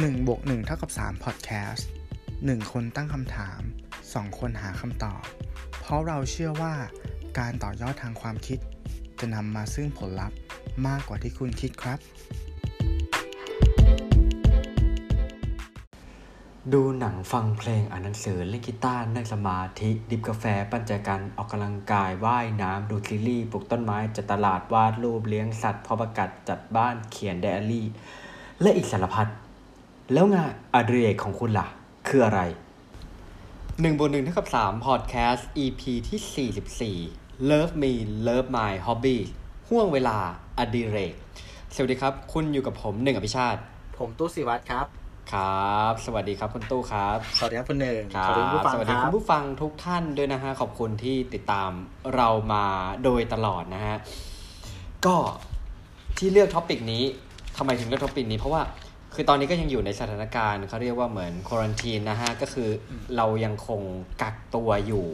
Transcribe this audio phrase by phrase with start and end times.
[0.00, 1.82] 1บวก1เท่ากับ3 Podcast
[2.26, 3.60] 1 คนตั้งคำถาม
[4.00, 5.22] 2 คนหาคำตอบ
[5.80, 6.74] เพราะเราเชื่อว่า
[7.38, 8.58] การต่อยอดทางความคิด
[9.20, 10.36] จะนำมาซึ่งผลลัพธ์
[10.86, 11.98] มากกว่าที่คุณคิดครับ
[16.72, 27.86] ดูหนังฟังเพลงอ่านหนังสือเล่นกีตาร์นั่งสมาธิ ดิบกาแฟปั่นจักรยานออกกำลังกายว่ายน้ำดูซีรีส์ปลูกต้นไม้จัดตลาดวาดรูปเลี้ยงสัตว์พาะประกัดจัดบ้านเขียนไดอารี่
[28.62, 29.28] และอีกสารพัด
[30.12, 31.66] แล้วงานอดิเรกของคุณล่ะ
[32.08, 32.40] คืออะไร
[33.80, 36.96] หนึ่งบนหนึ่งเท่ากับสามพอดแคสต์ EP ที่สี่สิบสี่
[37.50, 37.92] Love Me
[38.26, 39.18] Love My Hobby
[39.68, 40.18] ห่วงเวลา
[40.58, 41.14] อดิเรก
[41.74, 43.60] สวัสดีครับ คุณอยู่กับผมหนึ่งอภิชาติ
[43.98, 44.86] ผมตู้สิวัตรครับ
[45.32, 51.70] ครับ สวัสดีครับคุณตู้ครับ สวัสดีครับคุณหนึ่งครับสวัสดีผู้ฟังสวัสดีคคุรับณผู้ฟังทุกท่านด้วยนะฮะ ขอบคุณที่ติดตาม
[52.14, 52.64] เรามา
[53.04, 53.96] โดยตลอดนะฮะ
[55.06, 55.16] ก็
[56.18, 57.04] ที่เลือก topic นี้
[57.56, 58.62] ทำไมถึงเลือก topic นี้เพราะว่า
[59.14, 63.80] คือตอนนี้ก็ยังอยู่ในสถานการณ์เขาเรียกว่าเหมือน quarantine นะฮะ ก็คืออเรายังคง
[64.22, 65.08] กักตัวอยู่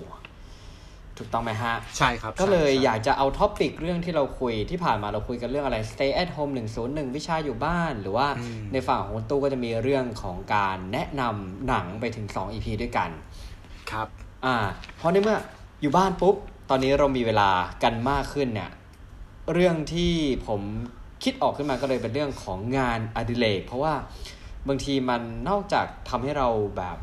[1.19, 6.53] ถูกต้องไหมฮะ ใช่ครับ ก็เลยใช่อยากจะเอา topic เรื่องที่เราคุยที่ผ่านมาเราคุยกันเรื่องอะไร stay at home
[6.85, 8.29] 101 วิชาอยู่บ้าน หรือว่า
[8.73, 13.11] ในฝั่งของคุณตู้ก็จะมีเรื่องของการแนะนำหนังไปถึง 2 EP ด้วยกัน
[13.91, 14.09] ครับ
[14.45, 14.57] อ่า
[14.97, 15.39] เพราะในเมื่อ
[15.83, 16.37] อยู่บ้านปุ๊บ
[16.71, 17.51] ตอนนี้เรามีเวลา
[17.83, 18.71] กันมากขึ้นเนี่ย
[19.53, 20.13] เรื่องที่
[20.47, 20.61] ผม
[21.23, 23.95] คิดออกขึ้นมาก็เลยเป็นเรื่องของงานอดิเรกเพราะว่า
[24.69, 26.99] บางทีมันนอกจากทำให้เราแบบ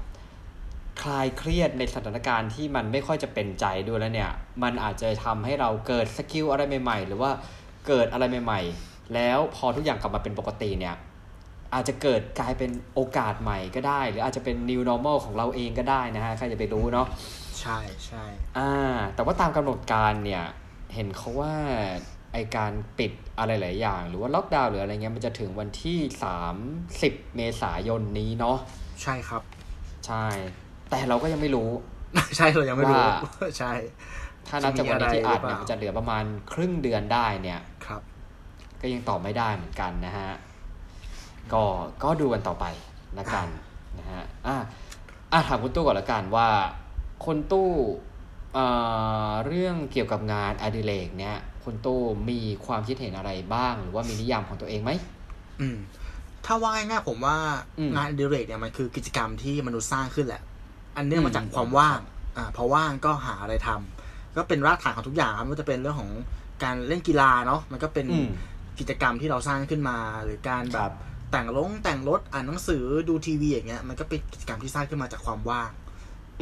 [1.01, 4.31] คลายเครียดในสถานการณ์ที่มันไม่ค่อยจะเป็นใจด้วยแล้วเนี่ย
[4.63, 7.31] มันอาจจะทำให้เราเกิดสกิลอะไรใหม่ๆ หรือว่า
[7.87, 10.95] เกิดอะไรใหม่ ๆ แล้วพอทุกอย่างกลับมาเป็นปกติเนี่ย
[11.73, 17.07] อาจจะเกิดกลายเป็นโอกาสใหม่ก็ได้ หรืออาจจะเป็น new normal ของเราเองก็ได้นะฮะ ใครจะไปรู้เนาะ
[17.59, 18.23] ใช่ใช่
[18.57, 20.43] อ่า แต่ว่าตามกำหนดการเนี่ย
[20.93, 21.53] เห็นเขาว่า
[22.35, 25.99] ไอการปิดอะไรหลายอย่าง หรือว่าล็อกดาวน์หรืออะไรเงี้ยมันจะถึงวันที่
[26.67, 28.57] 30 เมษายนนี้เนาะ
[29.01, 29.41] ใช่ครับ
[30.07, 30.25] ใช่
[30.89, 31.69] แต่เราก็ยังไม่รู้
[32.37, 33.19] ใช่เรายังไม่รู้ว่า
[33.59, 33.71] ใช่
[34.47, 38.01] ถ้านับจากวันนี้ที่อัดเนี่ยจะมีอะไรหรือเปล่ามันจะเหลือประมาณครึ่งเดือนได้เนี่ยครับ
[38.81, 40.31] ก็ยังตอบไม่ได้เหมือนกันนะฮะ
[41.53, 41.63] ก็
[42.03, 42.65] ก็ดูกันต่อไป
[43.17, 43.47] นะกัน
[43.99, 44.55] นะฮะอะ
[45.31, 46.47] อะถามคุณตู้ก่อนละกันว่า
[47.25, 47.69] คนตู้
[48.53, 48.65] เอ่
[49.29, 54.91] อเรื่องเกี่ยวกับงานอดิเรกเนี่ย คุณตู้มีความคิดเห็นอะไรบ้าง หรือว่ามีนิยามของตัวเองไหม
[55.61, 55.77] อืม
[56.45, 57.37] ถ้าว่าง่ายๆผมว่า
[57.79, 60.41] อืมงานอดิเรกเนี่ยมันคือกิจกรรมที่มนุษย์สร้างขึ้นแหละ
[60.95, 61.99] อันเนื่องอืมามจากความว่าง
[62.37, 66.11] อ่าพอว่างก็หาอะไรทำก็เป็นรากฐานของทุกอย่างครับไม่ว่าจะเป็นเรื่องของ
[66.63, 68.29] การเล่นกีฬาเนาะมันก็เป็นอืม
[68.79, 70.93] กิจกรรมที่เราสร้างขึ้นมา หรือการแบครับบ
[71.31, 75.69] แต่งลงแต่งรถอ่านหนังสือดูทีวีอย่างเงี้ยมันก็เป็นกิจกรรมที่สร้างขึ้นมาจากความว่าง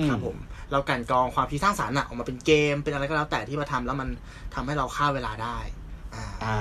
[0.10, 0.38] ครับผม
[0.72, 4.10] เรากลันกรองความคิดสร้างสรรค์อะออกมาเป็นเกมเป็นอะไรก็แล้วแต่ที่มาทำแล้วมัน
[4.56, 5.58] ทำให้เราฆ่าเวลาได้
[6.16, 6.58] อ่าอ่า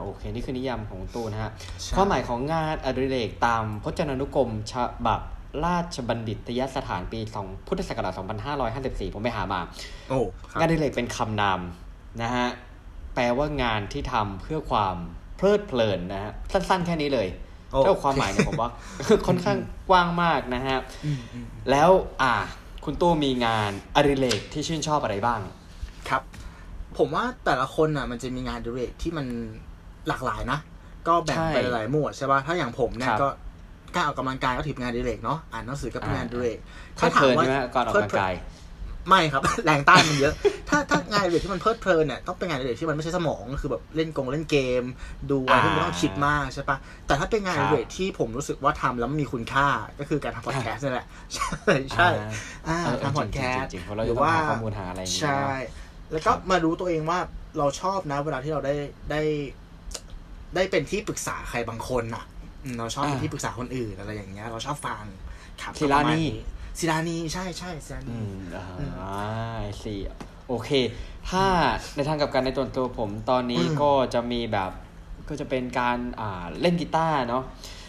[0.00, 1.50] โอเค นี่คือนิยามของคุณตู้นะฮะ
[1.82, 4.74] ใช่ความหมายของงานอดิเรกตามพจนานุกรมฉ
[5.06, 5.20] บับ
[5.64, 8.12] ราชบัณฑิตยสถานปี2พุทธศักราช
[8.64, 9.60] 2554 ผมไปหามา
[10.08, 10.18] โอ้
[10.50, 11.60] ครังานบอดิเรกเป็นคำนาม
[12.22, 12.48] นะฮะ
[13.14, 14.96] แปลว่างานที่ทำเพื่อความ
[15.36, 17.28] เพลิดเพลินนะฮะ สั้นๆ แค่นี้เลย
[17.70, 18.70] โอ้เท่าความหมายเนี่ยผมว่า
[19.26, 19.58] ค่อนข้าง
[19.88, 21.90] กว้างมากนะฮะอืมอืมแล้ว
[22.22, 22.34] อ่า
[22.84, 25.40] คุณตู้มีงานอดิเรกที่ชื่นชอบอะไรบ้าง
[26.08, 26.22] ครับ
[26.98, 29.26] ผมว่าแต่ละคนอะ มันจะมีงานอดิเรกที่มัน
[30.08, 30.58] หลากหลายนะ
[31.08, 33.28] ก็แบ่งใช่ไปหลายๆหมวดใช่ป่ะถ้าอย่างผมเนี่คยรับก็
[33.94, 36.58] การออกกำลังกายก็ถือเป็นงานอดิเรกเนาะอ่านหนังสือก็เป็นงานอดิเรก
[36.94, 38.32] เพลิดเพลินใช่ไหมก่อนออกกำลังกาย
[39.08, 40.34] ไม่ครับ แรงต้านมันเยอะ
[40.68, 44.84] ถ้าถ้างานอดิเรกที่มันเพลิดเพลินเนี่ยต้องเป็นงานอดิเรกที่มันไม่ใช่สมองก็คือแบบเล่นกงเล่นเกม
[45.30, 46.76] ดูอะไรที่ไม่ต้องคิดมากใช่ปะ
[47.06, 49.66] แต่ถ้าเป็นงานอดิเรกที่ผมรู้สึกว่าทำแล้วมันมีคุณค่า
[49.98, 52.30] ก็คือการทำพอดแคสต์นี่แหละใช่ใช่อ่า
[52.68, 55.52] อ่าเออเออทำพอดแคสต์จริงๆจริงๆเพราะเราจะต้องหาข้อมูลหาอะไรอย่างเงี้ยใช่
[56.12, 57.18] แล้วก็มารู้ตัวเองว่า
[57.58, 58.74] เราชอบนะ เวลาที่เราได้
[59.10, 59.22] ได้
[60.54, 62.24] ได้เป็นที่ปรึกษาใครบางคนอะ
[62.64, 65.04] อืมเราชอบเป็นที่ปรึกษาคนอื่นอะไรอย่างเงี้ย เราชอบฟัง
[65.62, 66.22] ครับศิลานี
[66.78, 68.36] ศิลานีใช่ใช่ศิลาอืนีม
[69.00, 69.98] อ่าสี่
[70.48, 70.70] โอเค
[71.30, 71.44] ถ้า
[71.94, 74.70] ในทางกลับกันในตัวตัวผมตอนนี้ก็จะมีแบบ
[75.28, 77.44] ก็จะเป็นการอ่าเล่นกีตาร์เนาะ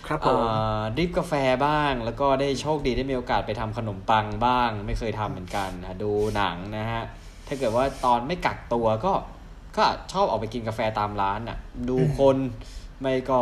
[0.07, 1.33] ครับผมอ่าดริฟกาแฟ
[1.65, 7.03] บ้าง แล้วก็ได้โชคดีได้มีโอกาสไปทำขนมปังบ้าง ไม่เคยทำเหมือนกันอะดูหนังนะฮะ
[7.47, 9.13] ถ้าเกิดว่าตอนไม่กักตัวก็
[9.77, 11.57] ก็ชอบออกไปกินกาแฟตามร้านอะ
[11.89, 12.37] ดูคน
[13.01, 13.41] ไม่ก็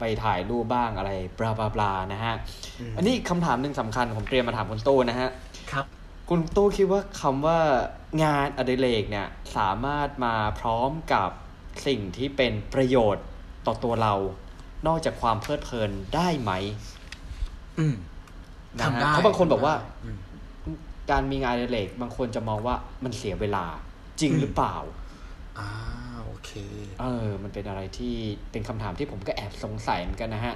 [0.00, 2.34] ไปถ่ายรูปบ้างอะไรบลาบลาบลานะฮะ
[2.92, 5.28] มอันนี้คำถามหนึ่งสำคัญผมเตรียมมาถามคุณตู้นะฮะ
[5.72, 5.84] ครับ
[6.28, 7.58] คุณตู้คิดว่าคำว่า
[8.22, 11.30] งานอดิเรกเนี่ยสามารถมาพร้อมกับ
[11.86, 13.24] สิ่งที่เป็นประโยชน์
[13.66, 14.14] ต่อตัวเรา
[14.86, 16.52] นอกจากความเพลิดเพลินได้ไหม
[17.78, 17.94] อืม
[18.78, 19.74] นะทำฮะได้เพราะบางคนบอกว่า
[20.04, 20.16] อืม
[21.10, 22.74] การมีงานอดิเรกบางคนจะมองว่า
[23.04, 23.64] มันเสียเวลา
[24.20, 24.76] จริงอืมหรือเปล่า
[25.58, 25.68] อ่า
[26.09, 26.09] โอ
[26.44, 26.50] เค
[27.00, 28.14] เออ มันเป็นอะไรที่
[28.52, 30.54] เป็นคำถามที่ผมก็แอบสงสัยเหมือนกันนะฮะ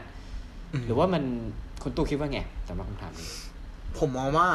[0.72, 1.22] อืมหรือว่ามัน
[1.82, 3.28] คุณตู้คิดว่าไงสำหรับคำถามนี้
[3.98, 4.48] ผมมองว่า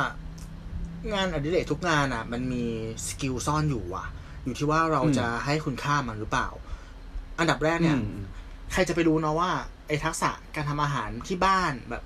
[1.13, 2.63] งานอดิเรกทุกงานอะ มันมี
[3.07, 4.07] สกิลซ่อนอยู่อะ
[4.43, 6.47] อยู่ที่ว่าเราอืมจะให้คุณค่ามันหรือเปล่า
[7.39, 8.25] อันดับแรกเนี่ยอืม
[8.71, 9.51] ใครจะไปรู้เนาะว่า
[9.87, 12.03] ไอ้ทักษะการทำอาหารที่บ้านแบบ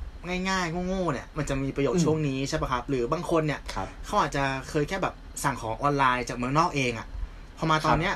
[0.50, 7.08] ง่ายๆโง่ๆเนี่ยมันจะมีประโยชอืน์มช่วงนี้ใช่ปะครับ หรือบางคนเนี่ยครับเขาอาจจะเคยแค่แบบสั่งของออนไลน์จากเมืองนอกเองอะ
[7.58, 8.16] พอมาตอนเนี้ย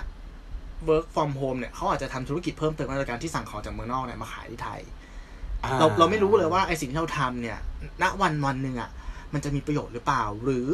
[0.89, 4.81] work from home เนี่ยเขาอาจจะทำธุรกิจเพิ่มเติมในการที่สั่งของจากเมืองนอกเนี่ยมาขายที่ไทย
[5.79, 7.59] เราเราไม่รู้เลยว่าไอสิ่งที่เราทำเนี่ย
[8.01, 8.89] ณวันวันหนึ่งอะ
[9.33, 10.67] มันจะมีประโยชน์หรือเปล่า หรือ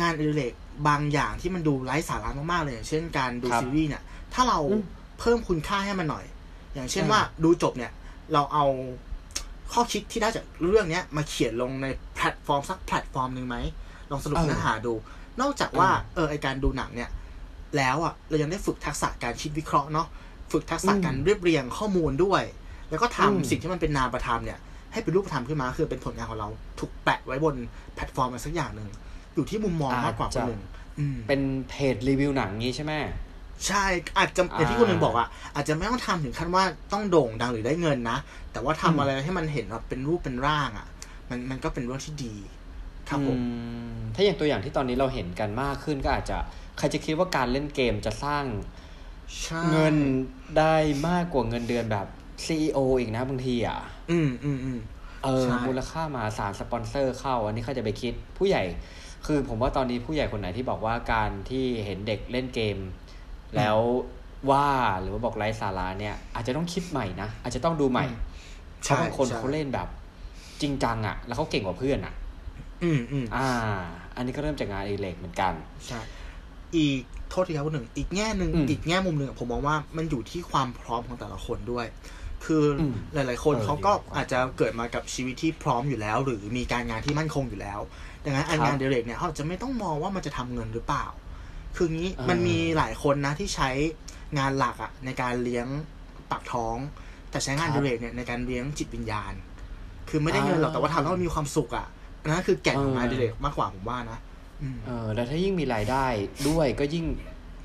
[0.00, 0.52] งานอดิเรก
[0.88, 4.02] บางอย่างที่มันดูไร้สาระมากๆเลยอย่างเช่นการดูครับซีรีส์เนี่ย
[4.34, 4.82] ถ้าเราอืม
[5.20, 6.24] เพิ่มคุณค่าให้มันหน่อย
[6.74, 7.92] อย่างเช่นอ่าว่าดูจบเนี่ย
[8.32, 8.64] เราเอา
[9.72, 13.56] ข้อคิดที่ได้จากเรื่องเนี้ยมาเขียนลงในแพลตฟอร์มสักแพลตฟอร์มหนึ่งไหม
[14.10, 14.94] ลองสรุปเออเนื้อหาดู
[15.40, 17.10] นอกจากว่าเออเออไอ้การดูหนังเนี่ย
[17.76, 20.06] แล้วอะเรายังได้ฝึกทักษะการคิดวิเคราะห์เนาะ
[20.52, 22.42] ฝึกทักษะอืมการเรียบเรียงข้อมูลด้วย
[22.90, 24.58] แล้วก็ทำอืมสิ่งที่มันเป็นนามประธรรมเนี่ย
[24.92, 26.48] ให้เป็นรูปธรรมขึ้นมาคือเป็นผลงานของเรา
[26.80, 27.54] ถูกแปะไว้บน
[27.94, 28.88] แพลตฟอร์มอะไรสักอย่างหนึ่ง
[29.34, 30.62] อยู่ที่มุมมองมากกว่าคนหนึ่ง
[30.98, 32.92] อืมเป็นเพจรีวิวหนังงี้ใช่ไหม
[33.66, 33.84] ใช่
[34.18, 38.18] อาจจะอย่างที่อ่าคุณหนึ่งบอกอะอาจจะไม่ต้องทำถึงขั้นว่าต้องโด่งดังหรือได้เงินนะ
[38.52, 40.86] แต่ว่าทำอืมอะไรให้มันเห็นว่าเป็นรูปเป็นร่างอะ
[41.30, 42.34] มันมันก็เป็นเรื่องที่ดี
[43.08, 43.40] ครับผมอื
[43.94, 48.44] มถ้าอย่างตัวอย่างที่ตอนนี้เราเห็นกันมากขึ้นก็อาจจะใครจะคิดว่าการเล่นเกมจะสร้าง
[49.42, 49.96] ใช่เงิน
[50.58, 50.74] ได้
[51.08, 52.06] มากกว่าเงินเดือนแบบ
[52.44, 53.78] CEO อีกนะบางทีอะ
[54.10, 54.78] อืมอืมอืม
[55.24, 58.62] เออใช่มูลค่ามหาศาลสปอนเซอร์เข้า อันนี้ใครจะไปคิดผู้ใหญ่
[59.26, 62.78] คือผมว่าตอนนี้ผู้ใหญ่คนไหนที่บอกว่าการที่เห็นเด็กเล่นเกม
[63.56, 63.78] แล้ว
[64.50, 64.68] ว่า
[65.00, 68.06] หรือว่าบอกไร้สาระเนี่ย อาจจะต้องคิดใหม่นะ อาจจะต้องดูใหม่
[68.80, 69.88] เพราะบางคนใช่เขาเล่นแบบ
[70.62, 72.14] จริงจังอะ แล้วเขาเก่งกว่าเพื่อนอะ
[72.82, 73.48] อืมอืมอ่า
[74.16, 75.52] อันนี้ก็เริ่มจากงานอดิเรกเหมือนกัน
[75.86, 76.00] ใช่
[76.76, 81.86] อีกโทษทีครับคุณหนึ่งอีกแง่หนึ่งอืมอีกแง่มุมหนึ่งอะผมมองว่ามันอยู่ที่ความพร้อมของแต่ละคนด้วย
[82.44, 87.80] คืออมหลาย ๆ คนเออเขาก็ดีกว่าอาจจะเกิดมากับชีวิตที่พร้อมอยู่แล้ว หรือมีการงานที่มั่นคงอยู่แล้ว
[88.24, 91.06] ดังนั้นอันครับงานเดเรกเนี่ยเขาอาจจะไม่ต้องมองว่ามันจะทำเงินหรือเปล่า
[91.76, 93.70] คืองี้เออมันมีหลายคนนะที่ใช้
[94.38, 95.66] งานหลักอะในการเลี้ยง
[96.30, 96.76] ปากท้อง
[97.30, 99.32] แต่ใช้งานครัเดบเรกเนี่ยในการเลี้ยงจิตวิญญาณ
[100.08, 101.86] คือไม่ได้เงินหรอกแต่ว่าทำแล้วมันมีความสุขอะ
[102.20, 104.31] อันนั้นคือแก่นของงานเออเดเรกมากกว่าผมว่านะอืม
[104.86, 106.06] เออแล้วถ้ายิ่งมีรายได้
[106.48, 107.04] ด้วยก็ยิ่ง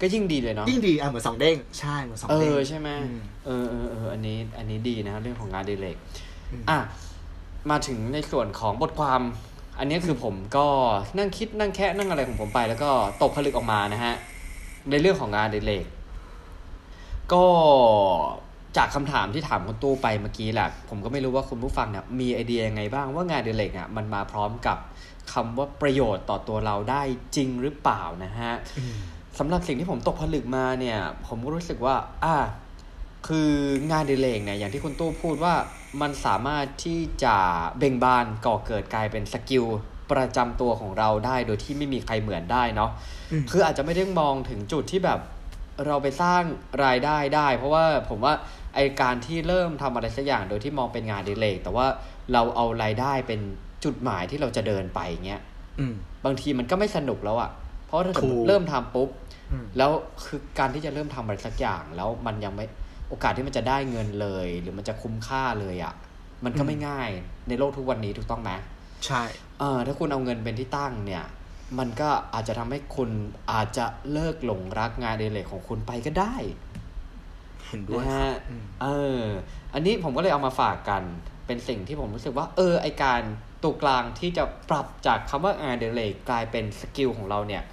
[0.01, 5.97] ก็ยิ่งดีเลยเนาะยิ่งดีอะเหมือนสองเด้งใช่เหมือนสองเอเด้งอใช่ไหมอืมเออเออเอออันนี้อันนี้ดีนะครับเรื่องของงานอดิเรก
[6.51, 6.77] อืมอะ
[7.69, 9.21] มาถึงในส่วนของบทความ
[9.79, 10.67] อันนี้คือผมก็
[11.17, 12.89] นั่งคิดนั่งแคะนั่งอะไรของผมไป แล้วก็
[13.21, 14.13] ตกผลึกออกมานะฮะ
[14.89, 15.85] ในเรื่องของงานอดิเรก
[17.33, 17.45] ก็
[18.77, 24.77] จากคำถามที่ถามคุณตู้ไปเมื่อกี้แหละผมก็ไม่รู้ว่าคุณผู้ฟังเนี่ยมีไอเดียยังไงบ้างว่างานอดิเรกอะมันมาพร้อมกับ
[25.33, 27.01] คำว่าประโยชน์ต่อตัวเราได้
[27.35, 28.94] จริงหรือเปล่านะฮะอืม
[29.39, 30.97] สำหรับสิ่งที่ผมตกผลึกมาเนี่ย
[31.27, 32.35] ผมก็รู้สึกว่า อ่า
[33.27, 33.51] คือ
[33.91, 35.53] งานอดิเลกเนี่ยอย่างที่คุณตู้พูดว่า
[36.01, 37.35] มันสามารถที่จะ
[37.77, 39.65] เบ่งบานก่อเกิดกลายเป็นสกิล
[40.12, 42.91] ประจำตัวของเราได้โดยที่ไม่มีใครเหมือนได้เนาะ
[43.31, 45.19] อืมคืออาจจะไม่ได้มองถึงจุดที่แบบ
[45.88, 46.41] เราไปสร้าง
[46.85, 48.33] รายได้ได้ เพราะว่าผมว่า
[48.75, 51.86] ไอการที่เริ่มทำอะไรสักอย่างโดยที่มองเป็นงานอดิเลกแต่ว่า
[52.34, 53.42] เราเอารายได้เป็น
[53.84, 55.42] จุดหมายที่เราจะเดินไปเงี้ย
[55.80, 55.94] อืม
[56.25, 57.52] บางทีมันก็ไม่สนุกแล้วอะ
[57.88, 59.10] เพราะถ้าสมมถูติกเริ่มทำปุ๊บ
[59.52, 59.92] อืมแล้ว
[60.25, 62.66] คือการที่จะเริ่มทำอะไรสักอย่าง แล้วมันยังไม่
[63.10, 65.94] โอกาสที่มันจะได้เงินเลย หรือมันจะคุ้มค่าเลยอะ่ะ
[66.45, 67.09] มันก็ไม่ง่าย
[67.47, 68.52] ในโลกทุกวันนี้ถูกต้องไหม
[69.06, 69.24] ใช่
[69.59, 71.26] เออถ้าคุณเอาเงินเป็นที่ตั้งเนี่ย
[71.80, 73.09] มันก็อาจจะทำให้คุณ
[73.52, 76.36] อาจจะเลิกหลงรักงานอดิเรกของคุณไปก็ได้
[77.69, 78.88] เห็นด้วยนะครัฮะบอืมเอ
[79.19, 79.21] อ
[79.74, 81.04] อันนี้ผมก็เลยเอามาฝากกัน
[81.47, 83.21] เป็นสิ่งที่ผมรู้สึกว่า เออ ไอการ
[83.64, 87.64] ตัวกลางที่จะปรับจากคำว่างานอดิเรกกลายเป็นสกิลของเราเนี่ย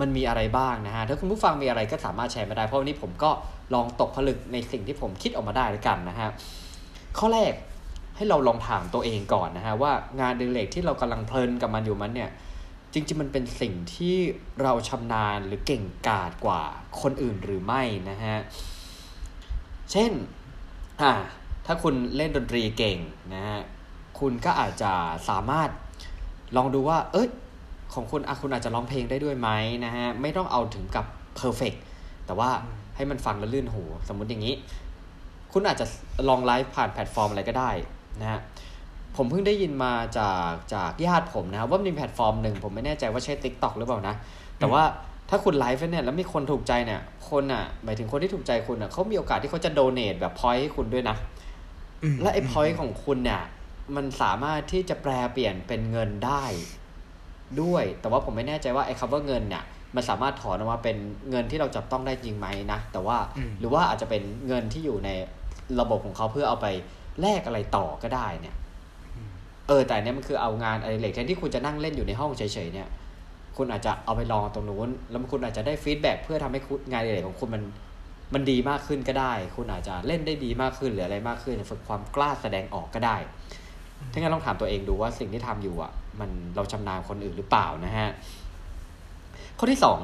[0.00, 3.30] มันมีอะไรบ้างนะฮะ ถ้าคุณผู้ฟังมีอะไรก็สามารถแชร์มาได้ เพราะวันนี้ผมก็
[3.74, 6.28] ลองตกผลึกในสิ่งที่ผมคิดออกมาได้แล้วกันนะฮะ
[7.18, 7.54] ข้อแรก
[8.16, 12.30] ให้เราลองถามตัวเองก่อนนะฮะว่างานอดิเรกที่เรากำลังเพลินกับมันอยู่มันเนี่ย
[12.92, 14.16] จริงๆมันเป็นสิ่งที่
[14.62, 16.62] เราชำนาญหรือเก่งกาจกว่า
[17.00, 18.36] คนอื่นหรือไม่นะฮะ
[19.92, 20.12] เช่น
[21.00, 21.12] อ่า
[21.66, 22.98] ถ้าคุณเล่นดนตรีเก่ง
[23.34, 23.60] นะฮะ
[24.20, 24.92] คุณก็อาจจะ
[25.28, 25.70] สามารถ
[26.56, 27.28] ลองดูว่า เอ้ย
[27.94, 29.48] ของคุณอะคุณอาจจะร้องเพลงได้ด้วยไหม
[29.84, 31.04] นะฮะไม่ต้องเอาถึงกับ
[31.38, 31.78] perfect
[32.26, 32.50] แต่ว่า
[32.96, 34.54] ให้มันฟังแล้วลื่นหู สมมุติอย่างนี้
[35.52, 35.86] คุณอาจจะ
[36.28, 37.70] ลองไลฟ์ผ่านแพลตฟอร์มอะไรก็ได้
[38.20, 38.40] นะฮะ
[39.16, 44.14] ผมเพิ่งได้ยินมาจากจากญาติผมนะครับว่ามีแพลตฟอร์มหนึ่งผมไม่แน่ใจว่าใช่ TikTok หรือเปล่านะ
[44.58, 44.82] แต่ว่า
[45.34, 51.16] ถ้าคุณไลฟ์เนี่ยแล้วมีคนถูกใจเนี่ย คนอะหมายถึงคนที่ถูกใจคุณอะเขามีโอกาสที่เขาจะโดเน a แบบพอยต์ให้คุณด้วยนะ
[52.14, 53.42] มและไอ้พอยต์ของคุณเนี่ย
[53.96, 56.44] มันสามารถที่จะแปลเปลี่ยนเป็นเงินได้
[57.62, 60.96] ด้วย แต่ว่าผมไม่แน่ใจว่าไอ้คำว่าเงินเนี่ยมันสามารถถอนออกมาเป็น
[61.30, 65.10] เงินที่เราจับต้องได้จริงไหมนะ แต่ว่าอืมหรือว่าอาจจะเป็นเงินที่อยู่ใน
[65.80, 66.66] ระบบของเขาเพื่อเอาไป
[67.20, 68.56] แลกอะไรต่อก็ได้เนี่ย
[69.68, 72.88] เออแต่อันเนี้ยมันคือเอางานอะไรเล็กแทนที่คุณจะนั่งเล่นอยู่ในห้องเฉยๆเนี่ย
[73.56, 77.62] คุณอาจจะเอาไปลองตรงนู้น แล้วคุณอาจจะได้ feedback เพื่อทำให้งานอะไรของคุณมัน
[78.34, 83.16] มันดีมากขึ้นก็ได้ คุณอาจจะเล่นได้ดีมากขึ้นหรืออะไรมากขึ้นฝึกความกล้าแสดงออกก็ได้
[84.12, 88.08] ถ้างั้นลองถามตัวเองดูว่าสิ่งที่ทำอยู่อะ มันเราชำนาญกว่าคนอื่นหรือเปล่านะฮะ
[89.58, 90.00] ข้อที่สอง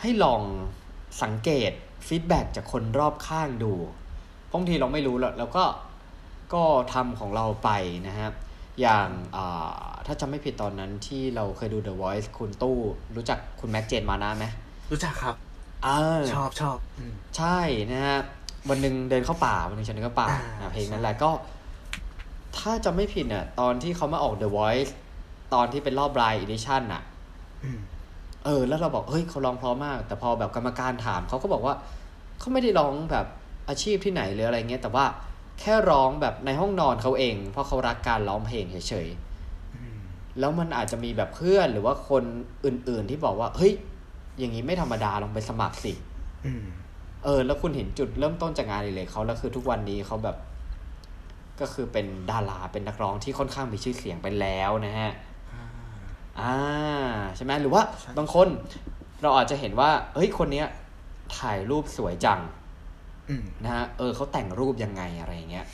[0.00, 0.42] ให้ลอง
[1.22, 1.72] สังเกต
[2.06, 3.72] feedback จากคนรอบข้างดู
[4.52, 5.64] บางทีเราไม่รู้แล้วเราก็
[6.54, 7.70] ก็ทำของเราไป
[8.08, 8.32] นะครับ
[8.80, 9.08] อย่าง
[10.06, 12.78] ถ้าจำไม่ผิดตอนนั้นที่เราเคยดู The Voice คุณตู้
[13.16, 14.46] รู้จักคุณแม็กเจนมานะไหม
[14.90, 15.34] รู้จักครับ
[15.84, 15.88] เอ
[16.18, 16.76] อชอบชอบ
[17.36, 17.58] ใช่
[17.90, 18.18] นะฮะ
[18.68, 20.28] วันหนึ่งเดินเข้าป่าวันหนึ่งฉันเดินเข้าป่า
[20.60, 21.30] อ่าเพลงนั้นแหละก็
[22.58, 24.90] ถ้าจะไม่ผิดเนี่ยตอนที่เขามาออก The Voice
[25.54, 27.02] ตอนที่เป็นรอบ Blind Edition น่ะ
[27.64, 27.78] อืม
[28.44, 31.74] เออ แล้วเราบอก เฮ้ยเขาร้องเพราะมาก แต่พอแบบกรรมการถามเขาก็บอกว่า
[32.38, 33.26] เขาไม่ได้ร้องแบบ
[33.68, 35.04] อาชีพที่ไหนหรืออะไรเงี้ยแต่ว่า
[35.60, 42.24] แค่ร้องแบบในห้องนอนเขาเอง เพราะเขารักการร้องเพลงเฉยๆแล้วมันอาจจะมีแบบเพื่อนหรือว่าคน
[42.64, 43.72] อื่นๆที่บอกว่า เฮ้ย
[44.38, 45.92] อย่างนี้ไม่ธรรมดาลองไปสมัครสิ
[46.46, 46.64] อืม
[47.24, 50.36] เออ แล้วคุณเห็นจุดเริ่มต้นจากงานอดิเลยเขาแล้วคือทุกวันนี้เขาแบบ
[51.60, 55.12] ก็คือเป็นดาราเป็นนักร้องที่ค่อนข้างมีชื่อเสียงไปแล้วนะฮะ
[56.40, 56.54] อ่า
[57.36, 58.48] ใช่ไหมหรือว่าใช่บางคน
[59.22, 60.66] เราอาจจะเห็นว่า เฮ้ยคนเนี้ย
[61.38, 62.63] ถ่ายรูปสวยจังอืม
[63.64, 65.66] นะฮะเออเขาแต่งรูปยังไงอะไรอย่างเงี้ย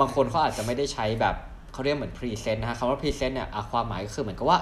[0.00, 1.36] บางคนเขาอาจจะไม่ได้ใช้แบบ
[1.72, 4.58] เขาเรียกเหมือน preset นะฮะคำว่า preset เนี่ยอะความหมายก็คือเหมือนกับว่า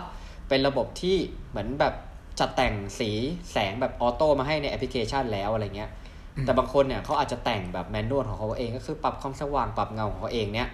[0.48, 1.16] เป็นระบบที่
[1.50, 1.94] เหมือนแบบ
[2.40, 3.10] จัดแต่งสี
[3.52, 5.90] แสงแบบ auto มาให้ในแอปพลิเคชันแล้วอะไรเงี้ย
[6.36, 10.68] อืมแต่บางคนเนี่ยเขาอาจจะแต่งแบบ manual ของเขาเองก็คือปรับความสว่างปรับเงาของเขาเองเนี่ย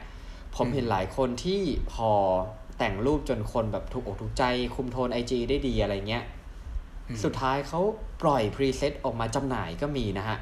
[0.56, 1.60] ผมเห็นหลายคนที่
[1.92, 2.10] พอ
[2.78, 6.24] แต่งรูปจนคนแบบถูกอกถูกใจคุมโทนไอจได้ดีอะไรเงี้ย
[7.08, 7.80] อืมสุดท้ายเขา
[8.22, 10.38] ปล่อยพรีเซตออกมาจำหน่ายก็มีนะฮะ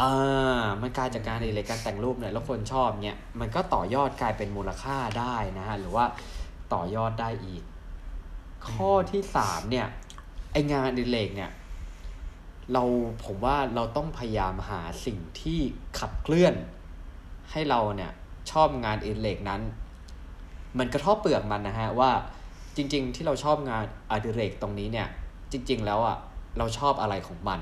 [0.00, 6.04] อ่ามันกลายจากการอะไรการแต่งรูปเนี่ยแล้วคนชอบเนี่ยมันก็ต่อยอดกลายเป็นมูลค่าได้นะฮะหรือว่า
[6.72, 7.62] ต่อยอดได้อีก
[8.70, 9.86] ข้อที่สามเนี่ย
[10.52, 11.50] ไองานอดิเรกเนี่ย
[12.72, 12.82] เรา
[13.24, 15.60] ผมว่าเราต้องพยายามหาสิ่งที่
[15.98, 16.54] ขับเคลื่อน
[17.50, 18.12] ให้เราเนี่ย
[18.50, 19.60] ชอบงานอดิเรกนั้น
[20.78, 22.10] มันกระทบเปลือกมันนะฮะว่า
[22.76, 25.08] จริง ๆ ที่เราชอบงานอดิเรกตรงนี้เนี่ย
[25.52, 26.16] จริง ๆ แล้วอะ
[26.58, 27.60] เราชอบอะไรของมัน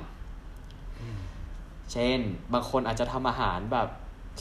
[1.93, 2.19] เช่น
[2.53, 3.89] บางคนอาจจะทำอาหารแบบ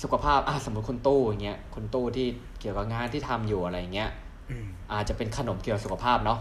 [0.03, 2.27] สุขภาพอะสมมติคุณตู้อย่างเงี้ยคุณตู้ที่
[2.59, 4.09] เกี่ยวกับงานที่ทำอยู่อะไรเงี้ย
[4.49, 6.39] อืมอาจจะเป็นขนมเกี่ยวกับสุขภาพเนาะ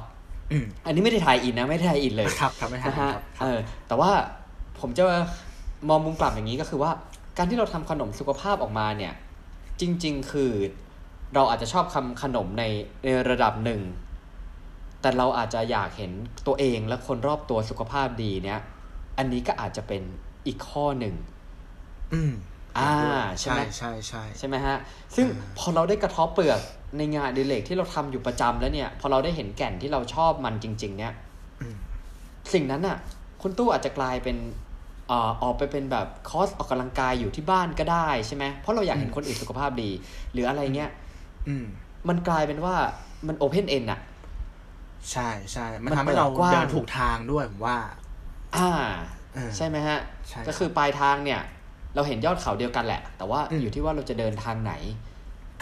[0.51, 4.11] อืมอันนี้ไม่ได้ทายอินนะ ไม่ได้ทายอินเลยครับครับไม่ทันนะคฮะรับเออแต่ว่า
[4.81, 5.05] ผมจะ
[5.89, 6.91] มองมุมกลับอย่างนี้ก็คือว่า
[7.37, 9.13] การที่เราทำขนมสุขภาพออกมาเนี่ย
[9.81, 10.53] จริง ๆ คือ
[11.35, 12.65] เราอาจจะชอบคำขนมใน
[13.05, 13.81] ในระดับหนึ่ง
[15.01, 16.13] แต่เราอาจจะอยากเห็น
[16.47, 18.61] ตัวเองและคนรอบตัวสุขภาพดีเนี่ย
[19.19, 20.03] อันนี้ก็อาจจะเป็น
[20.47, 21.15] อีกข้อหนึ่ง
[22.13, 22.33] อืม
[22.79, 22.95] อ่า
[23.41, 24.77] ใช่ใช่ไหมใช่ใช่ใช่ไหมฮะ
[25.17, 25.27] ซึ่ง
[25.59, 26.61] พอเราได้กระเทบเปลือก
[26.99, 31.13] ในงานอดิเลกที่เราทำอยู่ประจำแล้วเนี่ย พอเราได้เห็นแก่นที่เราชอบมันจริง ๆ เนี่ย
[31.61, 31.77] อืม
[32.53, 32.97] สิ่งนั้นน่ะ
[33.43, 34.37] คุณตู้อาจจะกลายเป็น
[35.09, 39.91] เอ่อออกไปเป็นแบบคอร์สออกกำลังกายอยู่ที่บ้านก็ได้ใช่ไหมเพราะเราอยากเห็นคนอื่นสุขภาพดี
[40.33, 40.91] หรืออะไรเงี้ย
[41.49, 41.65] อืม
[42.09, 42.75] มันกลายเป็นว่า
[43.29, 44.01] มันโอเพนเอ็นอะ
[45.13, 47.79] ใช่ใช่มันมันทำให้เราเปิดกว้างเดินถูกทางด้วยผมว่า
[48.57, 48.71] อ่า
[49.35, 51.41] เออใช่ไหมฮะใช่ ก็คือปลายทางเนี่ย
[51.95, 54.73] เราเห็นยอดเขาเดียวกันแหละ แต่ว่าอืมอยู่ที่ว่าเราจะเดินทางไหน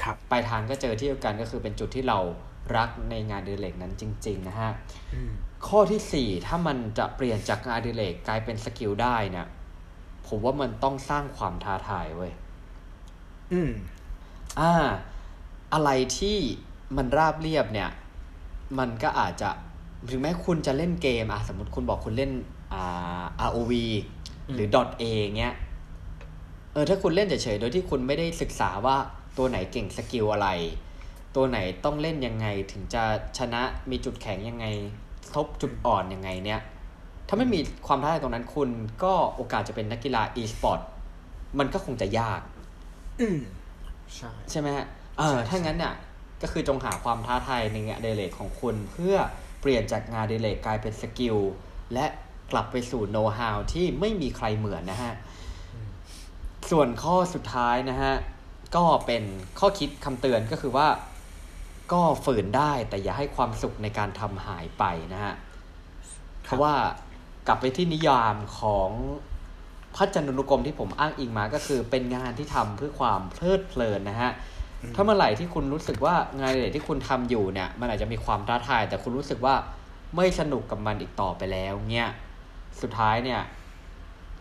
[0.03, 2.19] ครับ ปลายทางก็เจอที่เดียวกันก็คือเป็นจุดที่เรา
[2.77, 4.73] รักในงานอดิเรกนั้นจริง ๆ นะฮะ
[5.15, 5.33] อืม
[5.67, 9.47] ข้อที่สี่ถ้ามันจะเปลี่ยนจากงานอดิเรกกลายเป็นสกิลได้เนี่ย
[10.27, 12.33] ผมว่ามันต้องสร้างความท้าทายเว้ย
[13.53, 13.71] อืม
[14.61, 14.73] อ่า
[15.73, 16.37] อะไรที่
[16.97, 17.91] มันราบเรียบเนี่ย
[18.79, 19.51] มันก็อาจจะ
[20.11, 22.33] ถึงแม้คุณจะเล่นเกมอะสมมติคุณบอกคุณเล่น
[22.75, 23.73] อ่า ROV
[24.55, 24.69] หรือ
[25.01, 25.03] .A
[25.39, 25.55] เงี้ย
[26.73, 28.97] เออถ้าคุณเล่นเฉยๆโดยที่คุณไม่ได้ศึกษาว่า
[29.37, 30.49] ตัวไหนเก่ง skill อะไร
[31.37, 33.03] ตัวไหนต้องเล่นยังไงถึงจะ
[33.39, 34.67] ชนะมีจุดแข็งยังไง
[35.35, 36.61] กลบจุดอ่อนยังไงเนี่ย
[37.29, 38.69] ถ้าไม่มีความท้าทายตรงนั้นคุณ
[39.03, 40.81] ก็โอกาสจะเป็นนักกีฬา e-sport
[41.59, 42.41] มันก็คงจะยาก
[43.21, 43.39] อืม
[44.17, 44.87] ใช่ใช่ไหมฮะ
[45.19, 45.95] เออถ้างั้นเนี่ย
[46.43, 49.17] ก็คือจงหาความท้าทายในงานอดิเรกของคุณ เพื่อ
[49.61, 51.37] เปลี่ยนจากงานอดิเรกกลายเป็น skill
[51.95, 52.07] และ
[52.53, 55.15] กลับไปสู่โน้ตฮาวที่ไม่มีใครเหมือนนะฮะ
[56.71, 58.15] ส่วนข้อสุดท้ายนะฮะ
[58.77, 59.23] ก็เป็น
[59.59, 60.89] ข้อคิดคำเตือนก็คือว่า
[61.93, 65.35] ก็ฝืนได้แต่อย่าให้ความสุขในการทำหายไปนะฮะ
[66.43, 66.75] เพราะว่า
[67.47, 68.91] กลับไปที่นิยามของ
[69.97, 74.31] พระจันทรุกรมที่ผมอ้างอิงมาก็คือเป็นงานที่ทำเพื่อความเพลิดเพลินนะฮะ
[74.95, 79.55] ถ้าเมื่อไหร่ที่คุณรู้สึกว่างานอดิเรกที่คุณทำอยู่เนี่ย มันอาจจะมีความท้าทาย แต่คุณรู้สึกว่า
[80.17, 82.09] ไม่สนุกกับมันอีกต่อไปแล้วเนี่ย
[82.83, 83.41] สุดท้ายเนี่ย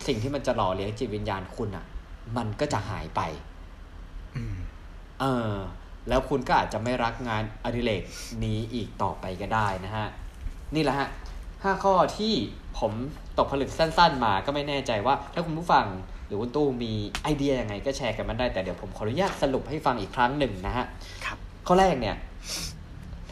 [0.06, 1.84] สิ่งที่มันจะหล่อเลี้ยงจิตวิญญาณคุณอะ
[2.36, 3.20] มันก็จะหายไป
[4.36, 4.56] อืม
[5.20, 5.54] เออ
[6.08, 8.02] แล้วคุณก็อาจจะไม่รักงานอดิเรก
[8.44, 10.06] นี้อีกต่อไปก็ได้นะฮะ
[10.74, 11.08] นี่แหละฮะ
[11.62, 12.34] ห้าข้อที่
[12.78, 12.92] ผม
[13.38, 15.86] ตกผลึกสั้น ๆ มาก็ไม่แน่ใจว่า ถ้าคุณผู้ฟัง
[16.26, 20.86] หรือคุณตู้มีไอเดียยังไงก็แชร์กันมาได้แต่เดี๋ยวผมขออนุญาตสรุปให้ฟังอีกครั้งหนึ่งนะฮะ
[21.24, 22.16] ครับข้อแรกเนี่ย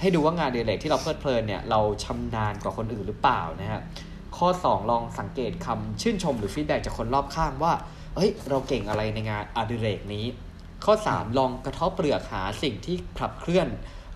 [0.00, 3.80] ให้ดูว่างานอดิเรกที่เราเพลิดเพลินเนี่ย เราชำนาญกว่าคนอื่นหรือเปล่านะฮะ
[4.38, 7.72] ข้อ 2 ลองสังเกตคำชื่นชมหรือ feedback จากคนรอบข้างว่า
[8.14, 10.26] เฮ้ยเราเก่งอะไรในงานอดิเรกนี้
[10.84, 13.68] ข้อ 3 ลองกะเทาะเปลือกหาสิ่งที่ขับเคลื่อน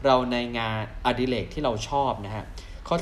[0.04, 2.44] เราในงานอดิเรกที่เราชอบนะฮะ
[2.88, 2.96] ข้อ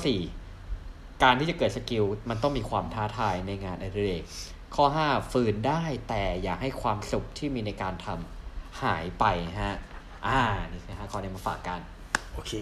[0.59, 4.23] 4 การที่จะเกิด skill มันต้องมีความท้าทายในงานอดิเรก
[4.75, 9.25] ข้อ 5 ฝืนได้แต่อย่าให้ความสุขที่มีในการทำหายไป
[9.63, 9.77] ฮะ
[10.27, 10.41] อ่า
[10.73, 11.81] นี่คือห้าข้อนี้มาฝากกัน
[12.35, 12.53] โอเค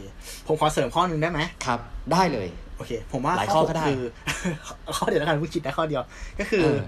[0.47, 1.81] ผมขอเสริมข้อหนึ่งได้ไหมครับ
[2.13, 4.03] ได้เลย โอเค ผมว่าหลายข้อก็ได้คือ
[4.97, 6.03] ข้อเดียวแล้วกันพูดคิดได้ข้อเดียว
[6.41, 6.79] ก็คือเออ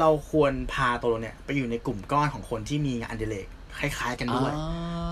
[0.00, 3.46] เราควรพาตัวเราเนี่ยไปอยู่ในกลุ่มก้อนของคนที่มีงานอดิเรก
[3.78, 4.64] คล้ายๆกันด้วยอ่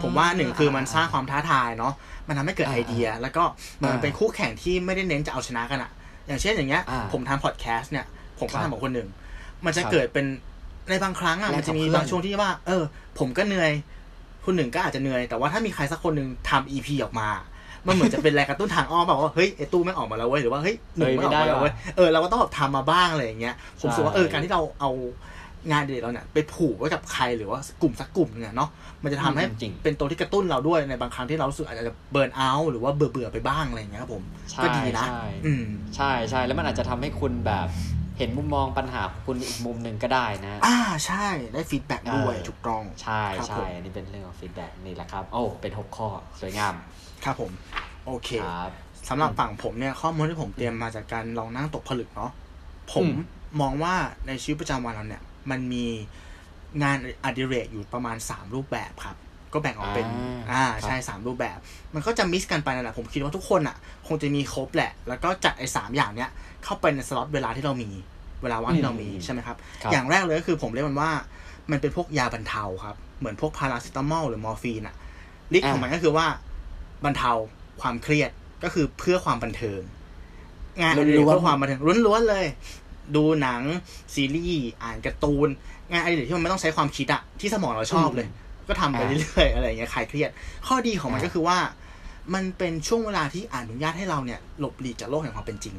[0.03, 1.93] ผมว่าหนึ่งคือมันสร้างความท้าทายเนาะ
[2.29, 3.43] มันทำให้เกิดอ่าไอเดีย แล้วก็
[3.77, 5.91] เหมือนอ่าเป็นคู่แข่งที่ไม่ได้เน้นจะเอาชนะกันอะ
[6.27, 8.07] อย่างเช่นอย่างเงี้ยอ่าผมทำพอดแคสต์เนี่ย
[8.39, 9.09] ผมก็ครับทำกับคนหนึ่ง
[9.65, 10.27] มันจะครับเกิดเป็น
[10.91, 12.83] ในบางครั้งอะแรงมันจะมีขับเคลื่อนบางช่วงที่ว่า เออ
[13.19, 13.73] ผมก็เหนื่อย
[14.45, 17.29] คุณหนึ่งก็อาจจะเหนื่อยแต่ว่าถ้ามีใครสักคนหนึ่งทำอีพีออกมา
[17.87, 24.91] มันเหมือนจะเป็นแรงกระตุ้นทางอ้อมแบบว่าเฮ้ยไอ้ตู้ไม่งออกมาแล้วเว้ยหรือว่าเฮ้ยหนึ่งไม่งออกมาแล้วเว้ยเออเราก็ต้องแบบทำมาบ้างอะไรอย่างเงี้ยผมรู้สึกว่าเออการที่เราเอา
[25.71, 28.71] งานอดิเรกเราเนี่ยไปผูกไว้กับใครหรือว่ากลุ่มสักกลุ่มหนึงอะเนาะ
[29.03, 35.65] มันจะทำให้อืมจริงเป็นตัวที่กระตุ้นเราด้วยในบางครั้งที่เรารู้สึกอาจจะเบิร์นเอาท์หรือว่าเบื่อเบื่อๆไปบ้างอะไรอย่างเงี้ยครับผมใช่ก็ดีนะใช่อืม
[35.97, 37.69] ใช่ใช่แล้วมันอาจจะทำให้คุณแบบ
[38.21, 46.09] เห็นมุมมองปัญหาของคุณอีกมุมหนึ่งก็ได้นะ อ่าใช่ได้ feedback ด้วยเออถูกต้อง ใช่ครับใช่ผมอันนี้เป็นเรื่องของ feedback นี่แหละครับ โอ้เป็นหกข้อ
[46.41, 46.75] สวยงาม
[47.25, 47.51] ครับผม
[48.07, 48.71] โอเคครับ
[49.09, 52.31] สำหรับฝั่งผมเนี่ยข้อมูลที่ผมเตรียมมาจากการลองนั่งตกผลึกเนาะ
[52.93, 53.25] ผมอืม
[53.61, 53.95] มองว่า
[54.27, 55.87] ในชีวิตประจำวันเราเนี่ย มันมี
[56.83, 59.17] งานอดิเรกอยู่ประมาณ3รูปแบบครับ
[59.53, 60.07] ก็แบ่งออกเป็น
[60.51, 61.59] อ่าอ่าใช่สามรูปแบบ
[61.95, 66.31] มันก็จะ mix กันไปนั่นแหละผมคิดว่าทุกคนอะ คงจะมีครบแหละ แล้วก็จัดไอ้สามอย่างเนี้ย
[66.65, 67.91] เข้าไปในสล็อตเวลาที่เรามี
[68.43, 71.11] เวลาว่างที่เรามีอืมใช่ไหมครับครับ อย่างแรกเลยก็คือผมเรียกมันว่า
[71.71, 74.95] มันเป็นพวกยาบรรเทาครับ เหมือนพวกพาราเซตามอลหรือมอร์ฟีนอะ
[75.57, 76.27] ฤทธิ์ของมันก็คือว่า
[77.05, 77.33] บรรเทา
[77.81, 78.31] ความเครียด
[78.65, 79.81] ก็คือเพื่อความบันเทิง
[80.81, 82.47] งานอดิเรกล้วนๆเพื่อความบันเทิงล้วนๆเลย
[83.17, 83.63] ดูหนัง
[84.15, 85.49] ซีรีส์อ่านการ์ตูน
[85.93, 88.29] งานอดิเรกที่มันไม่ต้องใช้ความคิดอะที่สมองเราชอบเลย
[88.71, 90.31] ก็ทำไปอ่าเรื่อยๆอะไรอย่างเงี้ยคลายเครียด
[90.67, 91.59] ข้อดีของมันอ่าก็คือว่า
[92.35, 95.75] มันเป็นช่วงเวลาที่อนุญาตให้เราเนี่ยหลบหลีกจากโลกแห่งความเป็นจริง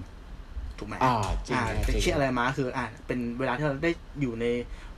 [0.78, 1.14] ถูกไหมอ่า
[1.46, 4.46] จริงอ่านะไปจริงเครียดอะไรมาคืออ่าเป็นเวลาที่เราได้อยู่ใน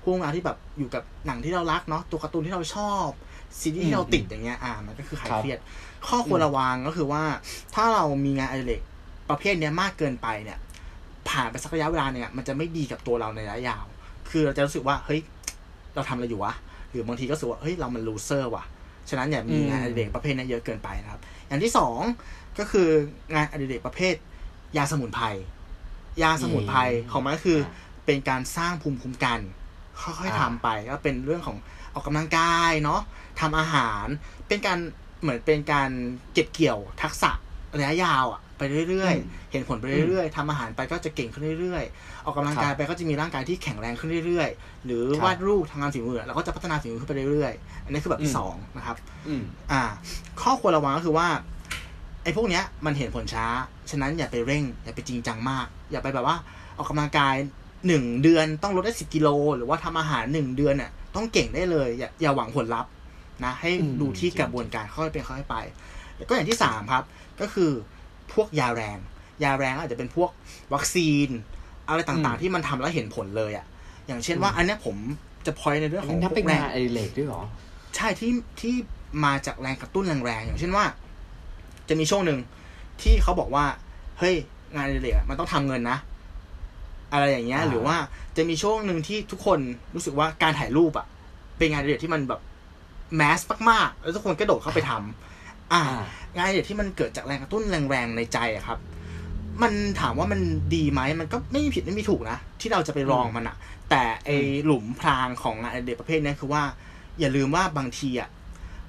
[0.03, 3.07] ห่วงเวลาที่แบบอยู่กับหนังที่เรารักเนาะตัวการ์ตูนที่เราชอบ
[3.59, 5.59] ซีรีส์ที่เราติดอย่างเงี้ยอ่ามันก็คือคลายครับเครียด
[6.07, 7.23] ข้อควรระวังก็คือว่า
[7.75, 8.81] ถ้าเรามีงานอดิเรก
[9.29, 10.59] ประเภทเนี้ยมากเกินไปเนี่ย
[11.29, 13.85] ผ่านไปสักระยะเวลาเนี่ยมันจะไม่ดีกับตัวเราในระยะยาว
[14.29, 15.21] คือเราจะรู้สึกว่าเฮ้ย
[15.95, 16.53] เราทำอะไรอยู่วะ
[16.93, 18.65] หรือบางทีก็รู้สึกว่าเฮ้ยเรามันลูเซอร์ว่ะ
[19.09, 21.99] ฉะนั้นอย่ามีอืมงานอดิเรกประเภทนี้เยอะเกินไปนะครับ อย่างที่สอง
[22.59, 22.89] ก็คือ
[23.33, 24.15] งานอดิเรกประเภท
[24.77, 25.25] ยาสมุนไพร
[26.23, 26.79] ยาสมุนไพร
[27.11, 27.65] ของมันก็คืออ
[28.05, 29.39] เป็นการสร้างภูมิคุ้มกัน
[30.01, 31.57] ค่อยๆทำไปก็เป็นเรื่องของ
[31.93, 33.01] ออกกำลังกายเนาะ
[33.39, 34.05] ทำอาหาร
[34.47, 34.79] เป็นการ
[35.21, 35.89] เหมือนเป็นการ
[36.33, 37.31] เก็บเกี่ยวทักษะ
[37.77, 49.81] ระยะยาวอะ ไปเรื่อยอืมๆเห็นผลไปเรื่อยๆทำอาหารไปก็จะเก่งขึ้นเรื่อยๆ ออกกำลังกายไปก็จะมีร่างกายที่แข็งแรงขึ้นเรื่อยๆ หรือครับวาดรูปทำงานฝีมือเราก็จะพัฒนาฝีมือขึ้นไปเรื่อยๆ อันนี้คือแบบอืที่มสองนะครับอืมอ่า
[50.41, 51.27] ข้อควรระวังก็คือว่า
[52.23, 53.45] ไอ้พวกเนี้ยมันเห็นผลช้า
[53.89, 56.37] ฉะนั้นอย่าไปเร่ง อย่าไปจริงจังมาก อย่าไปแบบว่า
[56.77, 57.35] ออกกำลังกาย
[57.87, 62.91] หนึ่งเดือนต้องลดได้สิบกิโล หรือว่าทำอาหารหนึ่งเดือนเนี่ยต้องเก่งได้เลย อย่าอย่าหวังผลลัพธ์
[63.43, 65.55] นะ ให้อืมดูที่จริงกระบวนการค่อยเป็นค่อยไป
[66.17, 67.03] แล้วก็อย่างที่สามครับ
[67.41, 67.71] ก็คือ
[68.33, 68.97] พวกยาแรง
[69.43, 70.29] ยาแรงอาจจะเป็นพวก
[70.73, 71.27] วัคซีน
[71.87, 73.65] อะไรต่างๆ ที่มันทำแล้วเห็นผลเลยอะ
[74.07, 74.95] อย่างเช่นว่าอันเนี้ยผม
[75.45, 77.41] จะพอยในเรื่องขอัอนงนี้นับพวเป็นกแรงงานอดิเรกด้วยเหรอ
[77.95, 78.75] ใช่ที่ที่
[79.25, 80.85] มาจากแรงกระตุ้นแรงๆอย่างเช่นว่า
[81.89, 82.39] จะมีช่วงหนึ่ง
[83.01, 83.65] ที่เขาบอกว่า
[84.19, 84.35] เฮ้ย
[84.75, 85.97] งานอดิเรกอะมันต้องทำเงินนะ
[87.11, 87.95] อะไรอย่างเงี้ยอ่าหรือว่า
[88.37, 89.59] จะมีช่วงหนึ่งที่ทุกคน
[89.95, 91.05] รู้สึกว่าการถ่ายรูปอะ
[91.57, 92.41] เป็นงานอดิเรกที่มันแบบ
[93.15, 95.09] แมสมากๆแล้วทุกคนกระโดดเข้าไปทำอ่า
[95.73, 95.83] อ่า
[96.35, 98.79] งานอดิเรกที่มันเกิดจากแรงกระตุ้นแรงๆในใจอะครับ
[99.61, 100.39] มันถามว่ามัน
[100.75, 103.55] ดีไหมมันก็ไม่มีผิดไม่มีถูกนะ ที่เราจะไปลองมันอะ
[103.89, 104.29] แต่ไอ
[104.65, 106.63] หลุมพรางของงานอดิเรกประเภทเนี้ยคือว่า
[107.19, 108.29] อย่าลืมว่าบางทีอะ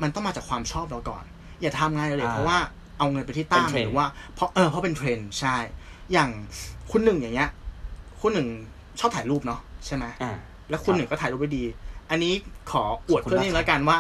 [0.02, 1.24] มันต้องมาจากความชอบเราก่อน
[1.60, 2.58] อย่าทำงานอดิเรกอ่าเพราะว่า
[2.98, 5.56] เอาเงินไปที่ตั้งเป็นเทรนด์หรือว่าเพราะเออเพราะเป็นเทรนด์ใช่
[6.12, 6.30] อย่าง
[6.90, 7.50] คุณหนึ่งอย่างเงี้ย
[8.20, 8.48] คุณหนึ่ง
[9.00, 10.36] ชอบถ่ายรูปเนาะใช่ไหมอ่า
[10.70, 11.64] แล้วคุณครับหนึ่งก็ถ่ายรูปไว้ดี
[12.10, 12.32] อันนี้
[12.70, 13.98] ขออวดขอบคุณเพื่อนนี่มากแล้วกันว่า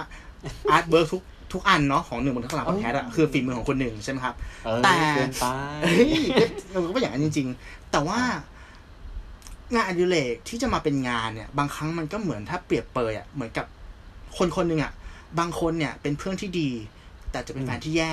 [0.70, 1.22] อาร์ตเบิร์กทุก
[1.54, 5.46] ทุกอันเนาะของหนึ่งบนข้างหลังเอ้พอยดแคสต์อะคือฝีมือของคนหนึ่งใช่ไหมครับเออแต่เกินไป
[5.82, 6.10] เฮ้ย
[6.72, 8.20] มันก็เป็นอย่างนั้นจริง ๆ แต่ว่า
[9.74, 13.66] งานอดิเรกที่จะมาเป็นงานเนี่ย บางครั้งมันก็เหมือนถ้าเปรียบเปรยอะเหมือนกับ
[14.38, 14.92] คนคนหนึ่งอะ
[15.38, 16.70] บางคนเนี่ยเป็นเพื่อนที่ดี
[17.30, 18.12] แต่จะเป็นแฟนที่แย่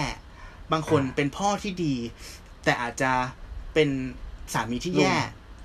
[0.71, 1.95] บางคนเป็นพ่อที่ดี
[2.63, 3.11] แต่อาจจะ
[3.73, 3.89] เป็น
[4.53, 5.15] สามีที่แย่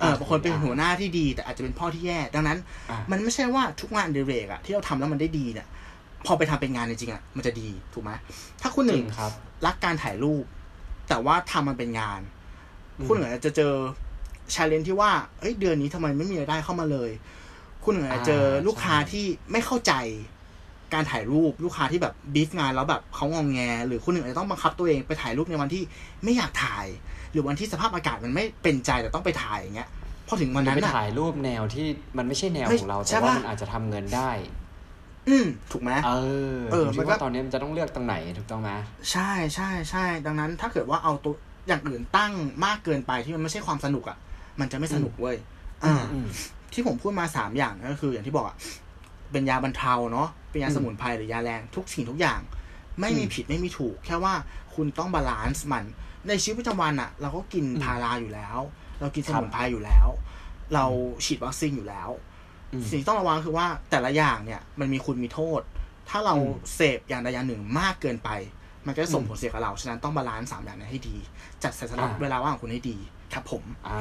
[0.00, 2.58] เออบางคนเป็นหัวหน้าที่ดี แต่อาจจะเป็นพ่อที่แย่ ดังนั้น
[2.90, 5.66] อะมันไม่ใช่ว่าทุกงานอดิเรกอะที่เราทำแล้วมันได้ดีเนี่ย
[6.26, 8.10] พอไปทำเป็นงานจริงๆอะมันจะดีถูกไหม
[8.62, 9.32] ถ้าคุณหจนึ่ริงงครับ
[9.66, 10.44] รักการถ่ายรูป
[11.08, 12.20] แต่ว่าทำมันเป็นงาน
[12.98, 13.72] อืมคุณหนึ่งอาจจะเจอ
[14.54, 17.10] ชาเลนที่ว่าเอ้ยเดือนนี้ทำไมไม่มีรายได้เข้ามาเลย
[17.84, 19.92] คุณหนึ่งอาจจะเจอลูกค้าที่ไม่เข้าใจ
[20.94, 25.82] การถ่ายรูปลูกค้าที่แบบบีฟงานแล้วแบบเขางองแง หรือคุณหนึ่งอาจจะต้องบังคับตัวเองไปถ่ายรูปในวันที่
[26.24, 26.86] ไม่อยากถ่าย
[27.32, 29.88] หรือวันที่สภาพอากาศมันไม่เป็นใจแต่ต้องไปถ่ายอย่างเงี้ย
[30.28, 34.30] พอถึงวันมันนั้นไปอะถ่ายรูปแนวที่มันไม่ใช่แนวไม่ของเราใช่แต่ว่าปะมันอาจจะทำเงินได้
[35.28, 36.10] อืมถูกไหมเอ
[36.58, 38.70] อเอออยู่มันที่ก็ว่าตอนนี้มันจะต้องเลือกตรงไหนถูกต้องไหม
[39.10, 41.34] ใช่ใช่ใช่ดังนั้นถ้าเกิดว่าเอาตัว
[41.66, 42.32] อย่างอื่นตั้ง
[42.64, 44.18] มากเกินไปที่มันไม่ใช่ความสนุกอะ่ะ
[44.60, 45.36] มันจะไม่สนุกเว้ย
[45.84, 46.28] อ่าอืม
[46.72, 48.56] ที่ผมพูดมาสามอย่างก็คือ อย่างที่บอกอะ
[49.32, 52.40] เป็นยาบรรเทาเนาะเป็นยาอืมสมุนไพรหรือยาแรงทุกสิ่งทุกอย่าง
[53.00, 54.34] ไม่มีอืมผิดไม่มีถูก แค่ว่า
[54.74, 55.84] คุณต้องบาลานซ์มัน
[56.28, 58.58] ในชีวิตประจำวันอะเราก็กินอืมพาราอยู่แล้ว
[59.00, 60.08] เรากินคสรับสมุนไพรอยู่แล้ว
[60.74, 60.84] เรา
[61.24, 62.35] ฉีดวัคซีนอยู่แล้วอืม
[62.90, 65.60] สิ่งที่ต้องระวังคือว่าแต่ละอย่างเนี่ยมันมีคุณมีโทษ
[66.08, 68.30] ถ้าเราอืมเสพอย่างใดอย่างหนึ่งมากเกินไป
[68.86, 71.16] มันก็จะส่งอืมผลเสียกับเรา ฉะนั้นต้อง balance สามอย่างนี้ให้ดี
[71.62, 72.96] จัดสรรสล็อตอ่าเวลาว่างของคุณให้ดี
[73.34, 74.00] ครับผมอ่า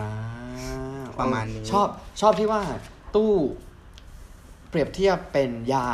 [1.19, 1.87] ประมาณนี้ชอบ
[2.21, 2.61] ชอบที่ว่า
[3.15, 3.33] ตู้
[4.69, 5.87] เปรียบเทียบเป็นยา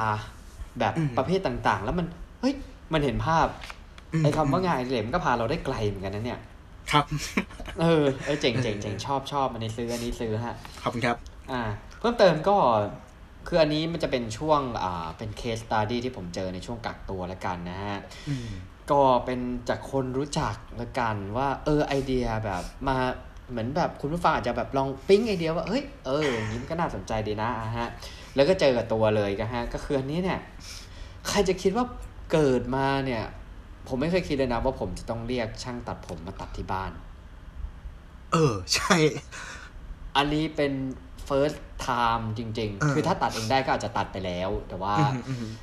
[0.80, 2.08] แบบอืมประเภทต่างๆ แล้วมัน
[2.41, 2.54] เฮ้ย
[2.94, 3.48] มันเห็นภาพ
[4.13, 6.39] อืมไอ้คำว่างานอดิเหลมก็พาเราได้ไกลเหมือนกันนะเนี่ย
[6.91, 7.06] ครับ
[7.82, 11.17] เออเออเจ๋งเจ๋งเจ๋งชอบชอบอันนี้ซื้ออันนี้ซื้อฮะขอบคุณครับ
[11.52, 11.62] อ่า
[12.02, 12.58] เพิ่มเติมก็
[13.48, 18.50] คืออันนี้มันจะเป็นช่วงอ่าเป็นเคสตัดดี้ที่ผมเจอในช่วงกักตัวละกันนะฮะอืม
[18.92, 22.98] ก็เป็นจากคนรู้จักละกันว่า เออไอเดียแบบมา
[23.50, 27.88] เหมือนแบบคุณผู้ฟังอาจจะแบบลองปิ๊งไอเดียว่าเฮ้ยเอออย่างนี้มันก็น่าสนใจดีนะอะฮะ
[28.36, 30.40] แล้วก็เจอกับตัวเลยก็ฮะก็คืออันนี้เนี่ย
[31.28, 31.86] ใครจะคิดว่า
[32.32, 33.24] เกิดมาเนี่ย
[33.88, 36.92] ผมไม่เคยคิดเลยนะว่าผมจะต้องเรียกช่างตัดผมมาตัดที่บ้าน
[38.32, 38.96] เออ ใช่
[40.16, 40.72] อันนี้เป็น
[41.32, 45.54] first time จริงเออๆคือถ้าตัดเองได้ก็อาจจะตัดไปแล้ว แต่ว่าอืมอืมอืม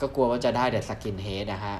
[0.00, 1.76] ก็กลัวว่าจะได้แต่ skinhead นะฮะ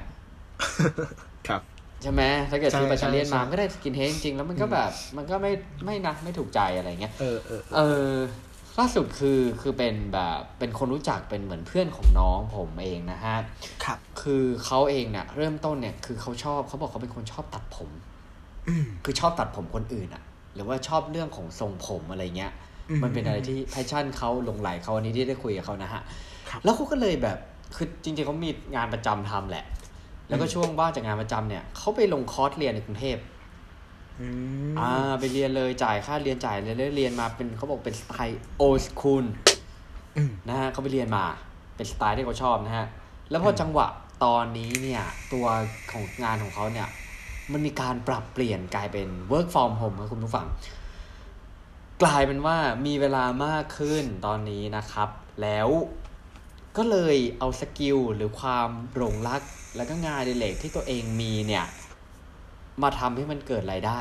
[1.47, 1.61] ครับ
[2.01, 5.51] ใช่ไหมถ้าเกิดใช่ซื้อปัตตาเลี่ยนใช่มาใช่ก็ได้ skinhead จริง ๆ แล้วมันก็แบบ มันก็ไม่
[5.85, 7.79] ไม่นะไม่ถูกใจอะไรเงี้ย เออเออเอเอ
[8.09, 8.17] ออ
[8.79, 13.35] ล่าสุดคือคือเป็นแบบเป็นคนรู้จักเป็นเหมือนเพื่อนของน้องผมเองนะฮะ
[13.83, 17.89] ครับ คือเขาเองเนี่ยเริ่มต้นเนี่ยคือเขาชอบเขาบอกเขาเป็นคนชอบตัดผม
[18.67, 20.23] อืมคือชอบตัดผมคนอื่นอะ
[20.55, 26.01] หรือว่าชอบเรื่องของทรงผมอะไรเงี้ยอื มมันเป็นอะไรที่แพชชั่นเขาหลงไหลเขาอันนี้ที่ได้คุยกับเขานะฮะ
[26.49, 27.37] ครับแล้วเขาก็เลยแบบ
[27.75, 29.65] คือจริงๆเขามีงานประจำทำแหละ
[30.29, 33.17] แล้วก็อืมช่วงว่างจากงานประจำเนี่ยเขาไปลงคอร์สเรียนในกรุงเทพ
[34.19, 34.27] อื
[34.71, 39.25] มอ่าไปเรียนเลยจ่ายค่าเรียนจ่ายเลยแล้วเรียนมาเป็นเขาบอกเป็นสไตล์ old school
[40.17, 41.25] อืมนะฮะเขาไปเรียนมา
[41.75, 42.87] เป็นสไตล์ที่เขาชอบนะฮะ
[43.29, 43.87] แล้วพอจังหวะ
[44.23, 45.03] ตอนนี้เนี่ย
[45.33, 45.45] ตัว
[45.91, 46.87] ของงานของเขาเนี่ย
[47.51, 50.47] มันมีการปรับเปลี่ยนกลายเป็น work from home ครับคุณผู้ฟัง
[52.01, 55.09] กลายเป็นว่ามีเวลามากขึ้นตอนนี้นะครับ
[55.41, 55.69] แล้ว
[56.77, 59.41] ก็เลยเอา skill หรือความหลงรัก
[59.75, 61.65] แล้วก็งานอดิเรกที่ตัวเองมีเนี่ย
[62.81, 63.99] มาทำให้มันเกิดรายได้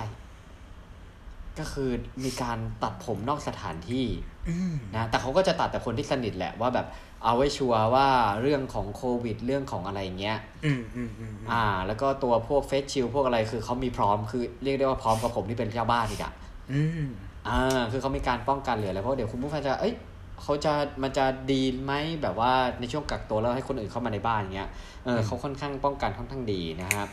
[1.59, 1.91] ก็คือ
[2.25, 4.07] มีการตัดผมนอกสถานที่
[4.49, 6.87] อืมนะแต่เขาก็จะตัดแต่คนที่สนิทแหละว่าแบบ
[7.25, 8.09] เอาไว้ชัวร์ว่า
[8.43, 16.33] เรื่องของโควิด เรื่องของอะไรเงี้ยอืมอืมอืมอ่า แล้วก็ตัวพวกเฟสชิลพวกอะไรคือเขามีพร้อมคือเรียกได้ว่าพร้อมกับผมที่เป็นเจ้าบ้านอีกอะ
[16.73, 17.09] อืม
[17.49, 19.95] อ่าคือเขามีการป้องกันเหลืออะไรเพราะเดี๋ยวคุณผู้ฟังจะเอ้ย
[20.43, 24.69] เขาจะมันจะดีไหมแบบว่าในช่วงกักตัวแล้วให้คนอื่นเข้ามาในบ้านอย่างเงี้ย
[25.05, 27.09] เออเขาค่อนข้างป้องกันค่อนข้างดีนะครับ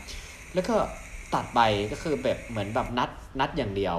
[0.53, 0.75] แล้วก็
[1.33, 1.59] ตัดไป
[1.91, 3.97] ก็คือแบบเหมือนแบบนัดนัดอย่างเดียว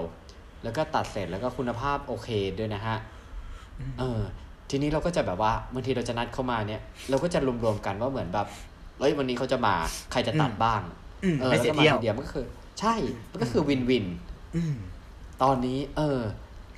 [0.63, 2.97] แล้วก็ตัดเสร็จแล้วก็คุณภาพโอเคด้วยนะฮะ
[3.99, 4.21] เออ
[4.71, 8.47] ทีนี้เราก็จะแบบว่าบางทีเราจะนัดเข้ามาเนี่ย เราก็จะรวมๆกันว่าเหมือนแบบ
[9.01, 9.75] เอ้ยวันนี้เขาจะมา
[10.13, 10.81] ใครจะตัดบ้าง
[11.25, 12.47] อืมเออไม่แล้วเสียก็มาเที่ยวทีเดียวมันก็คือ
[12.81, 12.95] ใช่
[13.31, 14.07] มันก็คือวินวิน
[14.57, 14.77] อืม
[15.43, 16.21] ตอนนี้ เออ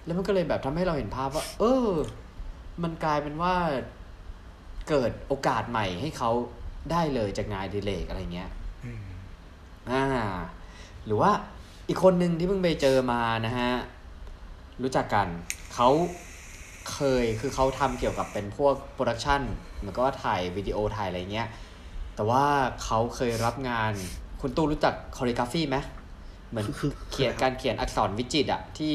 [0.05, 1.89] แล้วมันก็เลยแบบทำให้เราเห็นภาพว่า เออ
[2.83, 3.55] มันกลายเป็นว่า
[4.89, 6.31] เกิดโอกาสใหม่ให้เขา
[6.91, 8.51] ได้เลยจากงานอดีเลกอะไรเงี้ย
[8.85, 9.05] อืม
[9.91, 10.05] อ่า
[11.07, 11.31] หรือว่า
[11.89, 13.73] อีกคนหนึ่งที่เพิ่งไปเจอมานะฮะ
[14.83, 15.29] รู้จักกัน
[15.75, 15.89] เขา
[16.93, 19.41] เคยคือเขาทำเกี่ยวกับเป็นพวกโปรดักชัน
[19.79, 21.49] เหมือนก็ว่าถ่ายวิดีโอถ่ายอะไรเงี้ย
[22.15, 22.45] แต่ว่า
[22.85, 23.93] เขาเคยรับงาน
[24.41, 25.77] คุณตู้รู้จัก calligraphy ไหม
[26.53, 28.93] เหมือนคือคือเขียนการเขียนอักษรวิจิตรอะที่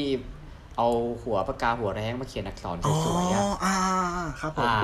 [0.76, 0.88] เอา
[1.22, 3.76] หัวปากกาหัวแร้งมาเขียนอักษรอ๋อสวยๆอะอ่า
[4.40, 4.78] ครับผมอ่า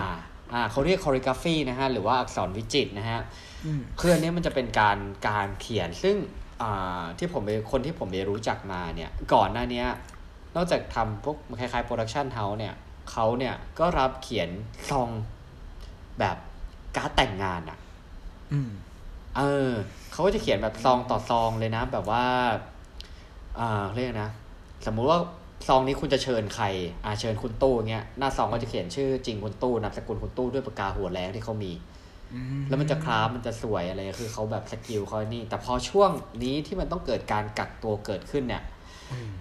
[0.52, 3.20] อ่าเขาเรียก calligraphy นะฮะหรือว่าอักษรวิจิตรนะฮะ
[3.64, 6.16] อืมคืออันนี้มันจะเป็นการการเขียนซึ่ง
[6.62, 9.86] อ่าที่ผมไปคนที่ผมไปรู้จักมาเนี่ยก่อนหน้าเนี้ย
[10.56, 12.74] นอกจากทำพวกคล้ายๆ production house เนี่ย
[13.10, 14.48] เขาเนี่ยก็รับเขียน
[14.90, 15.10] ซอง
[16.18, 16.36] แบบ
[16.96, 17.78] การ์ดแต่งงานอะ
[18.52, 18.70] อืม
[19.36, 19.70] เออ
[20.12, 22.24] เขาก็จะเขียนแบบซองต่อซองเลยนะ แบบว่า
[23.60, 24.30] อ่าเรียกนะ
[24.86, 25.18] สมมุติว่า
[25.68, 26.66] ซองนี้คุณจะเชิญใคร
[27.04, 31.72] อ่าเชิญคุณตู้เงี้ยหน้าซองก็จะเขียนชื่อจริงคุณตู้นามสกุลคุณตู้ด้วยปากกาหัวแร้งที่เขามี
[32.68, 36.10] แล้วมันจะ craft มันจะสวยอะไรคือเขาแบบ skill เขานี่ แต่พอช่วง
[36.42, 38.62] นี้ที่มันต้องเกิดการกักตัวเกิดขึ้นเนี่ย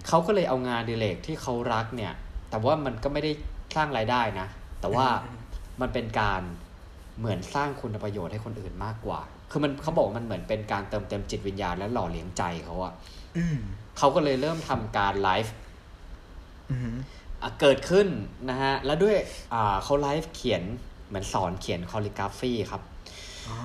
[0.08, 2.12] เขาก็เลยเอางานอดิเลกที่เขารักเนี่ย
[2.50, 3.32] แต่ว่ามันก็ไม่ได้
[3.76, 4.46] สร้างรายได้นะ
[4.80, 5.06] แต่ว่า
[5.80, 6.42] มันเป็นการ
[7.18, 9.20] เหมือนสร้างคุณประโยชน์ให้คนอื่นมากกว่า
[9.56, 12.92] คือมันเขาบอกว่ามันเหมือนเป็นการเติมเต็มจิตวิญญาณและหล่อเลี้ยงใจเขาอะ
[13.36, 13.58] อืม
[13.98, 15.54] เขาก็เลยเริ่มทำการไลฟ์
[16.70, 16.94] อืม
[17.42, 18.06] อะเกิดขึ้น
[18.50, 19.16] นะฮะ แล้วด้วย
[19.54, 20.62] อ่าเขาไลฟ์เขียน
[21.08, 22.82] เหมือนสอนเขียน calligraphy ครับ
[23.48, 23.56] อ๋อ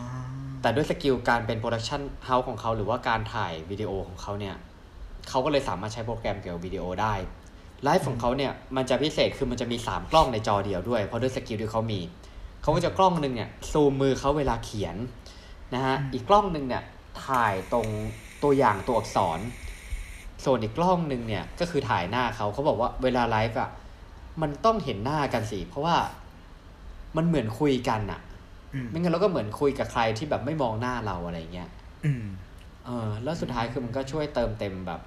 [0.61, 4.55] แต่ด้วย skill การเป็น production house ของเขาหรือว่าการถ่ายวิดีโอของเขาเนี่ย
[5.29, 7.13] เขาก็เลยสามารถใช้โปรแกรมเกี่ยวกับวิดีโอได้
[7.83, 11.99] ไลฟ์ของเขาเนี่ยมันจะพิเศษคือมันจะมี 3 กล้องในจอเดียวด้วย เพราะด้วย skill ที่เขามี
[12.61, 14.95] เขาก็จะกล้องหนึ่งเนี่ยซูมมือเขาเวลาเขียน
[15.73, 16.83] นะฮะอีกกล้องหนึ่งเนี่ย
[17.25, 17.87] ถ่ายตรง
[18.43, 19.39] ตัวอย่างตัวอักษร
[20.45, 23.69] ส่วนอีกกล้องหนึ่งเนี่ยก็คือถ่ายหน้าเขาเขาบอกว่าเวลาไลฟ์อะ
[24.41, 25.95] มันต้องเห็นหน้ากันสิเพราะว่า
[27.17, 28.21] มันเหมือนคุยกันอะ
[28.73, 31.69] อืมไม่งั้นเราก็เหมือนคุยกับใครที่แบบไม่มองหน้าเราอะไรเงี้ย
[32.05, 32.25] อืม
[32.85, 35.01] เออ แล้วสุดท้ายคือมันก็ช่วยเติมเต็มแบบ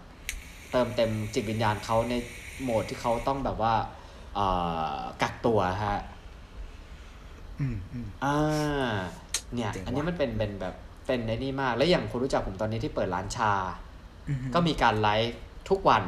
[0.73, 2.15] เติมเต็มจิตวิญญาณเขาใน
[2.63, 3.75] โหมดที่เขาต้องแบบว่า
[4.35, 4.47] เอ่
[4.95, 5.99] อกักตัวฮะ
[7.61, 8.95] อืมอืมอ่า
[9.55, 10.75] เนี่ยเจ๋งว่ะอันนี้มันเป็นเป็นแบบ
[11.07, 13.53] เป็นไอ้นี่มาก แล้วอย่างคนรู้จักผมตอนนี้ที่เปิดร้านชา
[14.29, 15.35] อืมก็มีการไลฟ์
[15.71, 16.03] ทุกวัน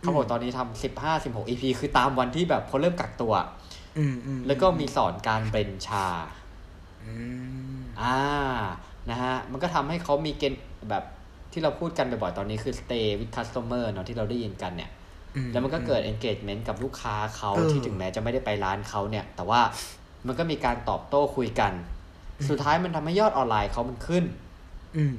[0.00, 3.34] เขาบอกตอนนี้ทำสิบห้าสิบหก EP คือตามวันที่แบบเขาเริ่มกักตัว
[3.98, 6.06] อืมอืมแล้วก็มีสอนการเบรนชา
[7.04, 7.12] อื
[7.76, 8.18] มอ่า
[9.10, 11.04] นะฮะ มันก็ทำให้เขามีเกณฑ์แบบ
[11.52, 14.90] ที่เราพูดกันบ่อยๆ ตอนนี้คือ stay with customer เนาะที่เราได้ยินกันเนี่ย
[15.36, 19.60] อืแล้วมันก็เกิด engagement กับลูกค้าเขาเออที่ถึงแม้จะไม่ได้ไปร้านเขาเนี่ย แต่ว่า
[20.26, 21.72] มันก็มีการตอบโต้คุยกัน
[22.48, 24.24] สุดท้ายมันทำให้ยอดออนไลน์เขามันขึ้น
[24.96, 25.16] อืม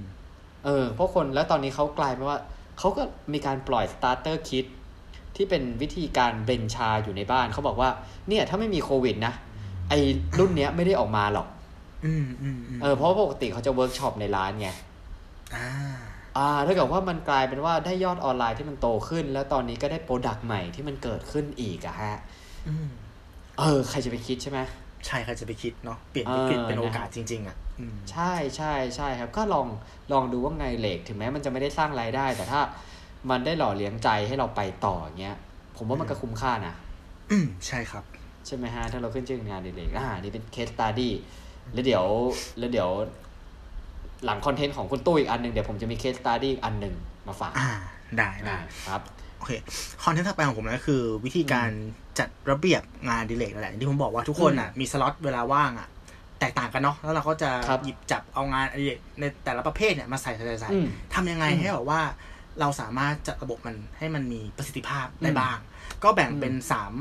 [0.65, 2.39] เออเพราะคนแล้วตอนนี้เขากลายเป็นว่า
[2.79, 3.03] เขาก็
[3.33, 4.65] มีการปล่อย starter kit
[5.35, 7.89] ที่เป็นวิธีการเบนชาอยู่ในบ้านเขาบอกว่า
[8.27, 9.33] เนี่ยถ้าไม่มีโควิดนะ
[9.89, 9.93] ไอ
[10.39, 11.47] รุ่นเนี้ยไม่ได้ออกมาหรอก
[12.05, 14.69] อืมอืมอืมเออเพราะว่าปกติเขาจะเวิร์กช็อปในร้านไง
[15.55, 15.69] อ่า
[16.37, 22.15] อ่าถ้าเกิดว่ามันกลายเป็นว่าได้ยอดออนไลน์ที่มันโตขึ้น แล้วตอนนี้ก็ได้ product ใหม่ที่มันเกิดขึ้นอีกอะฮะ
[22.67, 22.87] อืม
[23.59, 24.59] เออ ใครจะไปคิดใช่ไหม
[25.07, 29.67] ใช่ใครจะไปคิดเนาะเปลี่ยนวิกฤตเออเป็นโอกาสนะจริง ๆ อะอืมใช่ใช่ใช่ครับ ก็ลอง
[30.13, 32.61] ลองดูว่างานอดิเรก ถึงแม้มันจะไม่ได้สร้างรายได้ แต่ถ้า
[33.29, 35.37] มันได้หล่อเลี้ยงใจให้เราไปต่ออย่างเงี้ย
[35.77, 36.75] ผมว่ามันก็คุ้มค่านะ
[37.31, 38.03] อืมใช่ครับ
[38.45, 41.13] ใช่ไหมฮะ ถ้าเราขึ้นชื่องานอดิเรกอ่านี่เป็น case study
[41.73, 42.05] แล้วเดี๋ยว
[42.59, 42.89] แล้วเดี๋ยว
[44.25, 46.95] หลัง content ของคุณตู้อีกอันหนึ่งเดี๋ยวผมจะมี case study อีกอันหนึ่ง
[47.27, 47.69] มาฝากอ่า
[48.17, 49.01] ได้ได้ครับ
[49.37, 49.51] โอเค
[50.03, 51.69] content ถัดไปของผมนะคือ วิธีการ
[52.21, 55.87] จัดระเบียบงานอดิเลกนั่นแหละอย่างที่ผมบอกว่าทุกคนอะมีสล็อตเวลาว่างอะ
[56.39, 62.01] แตกต่างกันเนาะแล้วเราก็จะครับหยิบจับเอางานอดิเรกในแต่ละประเภทเนี่ยมาใส่ใส่ใส่ใส่อืมทำยังไงอืมให้แบบว่า
[62.59, 65.57] เราสามารถจัดระบบมันให้มันมีประสิทธิภาพได้อืมบ้าง
[66.03, 66.93] ก็แบ่งอืมเป็นสาม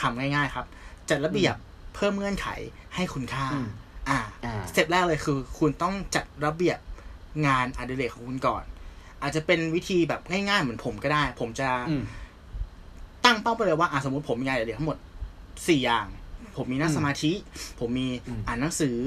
[0.00, 0.66] คำง่ายๆครับ
[1.10, 1.54] จัดระเบียบ
[1.94, 2.48] เพิ่มเงื่อนไข
[2.94, 3.66] ให้คุณค่าอืม
[4.08, 6.78] อ่า อ่าสเต็ปแรกเลยคือ คุณต้องจัดระเบียบ
[7.46, 8.64] งานอดิเรกของคุณก่อน
[9.22, 12.02] อาจจะเป็นวิธีแบบง่ายๆเหมือนผมก็ได้ ผมจะอืม
[13.24, 14.98] ตั้งเป้าไปเลยว่าอะสมมติผมมีงานอดิเรกทั้งหมด
[15.68, 16.06] สี่อย่าง
[16.56, 17.32] ผมมีนั่งอืมสมาธิ
[17.80, 18.98] ผมมีอืมอ่านหนังสือ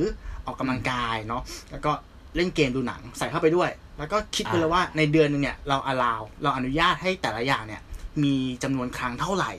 [0.45, 1.91] ออกกำลังกายเนาะแล้วก็
[2.35, 7.81] เล่นเกมดูหนังใส่เข้าไปด้วย แล้วก็คิดไปเลยว่าในเดือนหนึ่งเนี่ยเรา allow เราอนุญาตให้แต่ละอย่างเนี่ย
[8.23, 9.51] มีจำนวนครั้งเท่าไหร่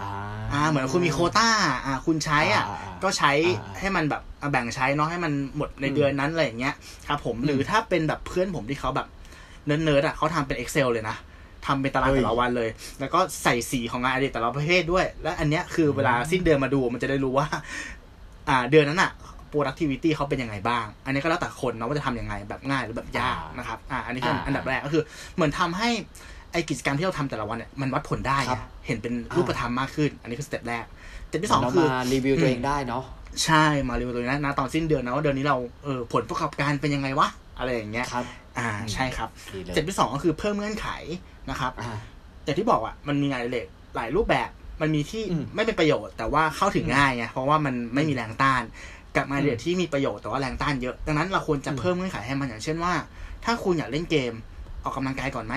[0.00, 0.10] อ่า
[0.52, 1.48] อ่าเหมือนคุณมีโควต้า
[1.86, 6.74] อ่าคุณใช้อะอ่าอ่าอ่าก็ใช้อ่าให้มันแบบอะแบ่งใช้เนาะให้มันหมดในอืมเดือนนั้นอะไรอย่างเงี้ย
[7.08, 9.06] ครับผมอืมหรือถ้าเป็นแบบเพื่อนผมที่เขาแบบ
[9.66, 11.16] เนิร์ดๆอะเขาทำเป็น Excel เลยนะ
[11.66, 12.68] ทำเป็นตารางเฮ้ยแต่ละวันเลย
[13.00, 17.46] แล้วก็ใส่สีของงานอดิเรกแต่ละประเภทด้วย และอันเนี้ยคือเวลาสิ้นเดือนมาดูมันจะได้รู้ว่า
[18.48, 19.12] อ่าเดือนนั้นอะ
[19.52, 25.02] productivity เขาเป็นยังไงบ้าง อันนี้ก็แล้วแต่คนเนาะว่าจะทำยังไงแบบง่ายหรือแบบยากอ่านนะครับ อ่า อันนี้คืออ่าอันดับแรกก็คือ
[25.34, 25.88] เหมือนทำให้
[26.52, 30.84] ไอกิจกรรมที่เราทำแต่ละวันเนี่ยมันวัดผลได้ครับไงเห็นเป็นรูปธรรมมากขึ้น อันนี้คือ step แรก
[31.26, 33.04] step ที่สองเราคือมารีวิวตัวเองได้เนาะ
[33.44, 37.28] ใช่มาเรีวิวตัวนี้นะนะตอนสิ้นเดือนนะว่าเดือนนี้เราเออผลประกอบการเป็นยังไงวะ
[37.62, 38.24] อะไรอย่างเงี้ยครับ
[38.58, 40.88] อ่าใช่ครับดีเลย step ที่สองก็คือเพิ่มเงื่อนไข
[41.50, 41.96] นะครับอ่า
[42.44, 44.48] อย่างที่บอกอะมันมีงานอดิเรกหลายรูปแบบ
[44.80, 48.62] มันมีที่อืมไม่เป็นประโยชน์ แต่ว่าเข้าถึงง่ายไงเพราะว่ามันไม่มีแรงต้าน
[49.16, 52.94] กับงานอดิเรกที่มีประโยชน์แต่ว่าแรงต้านเยอะดังนั้นเราควรจะอืมเพิ่มเงื่อนไขให้มันอย่างเช่นว่า
[53.44, 54.32] ถ้าคุณอยากเล่นเกม
[54.84, 55.54] ออกกำลังกายก่อนไหม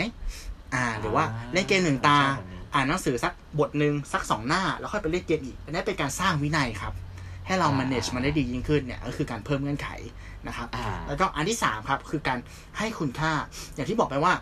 [0.74, 6.94] อ่า หรือว่าเล่นเกมหนึ่งตาชอบแบบนี้อ่านหนังสือสักบทหนึ่งสักสองหน้า แล้วค่อยไปเล่นเกมอีกอันนี้เป็นการสร้างวินัยครับ
[7.46, 9.90] ให้เราอ่า manage มันได้ดียิ่งขึ้นเนี่ยก็คือการเพิ่มเงื่อนไข
[10.48, 12.40] นะครับอ่าแล้วก็อันที่สามครับคือการ
[12.78, 13.32] ให้คุณค่า
[13.76, 14.34] อย่างที่บอกไปว่า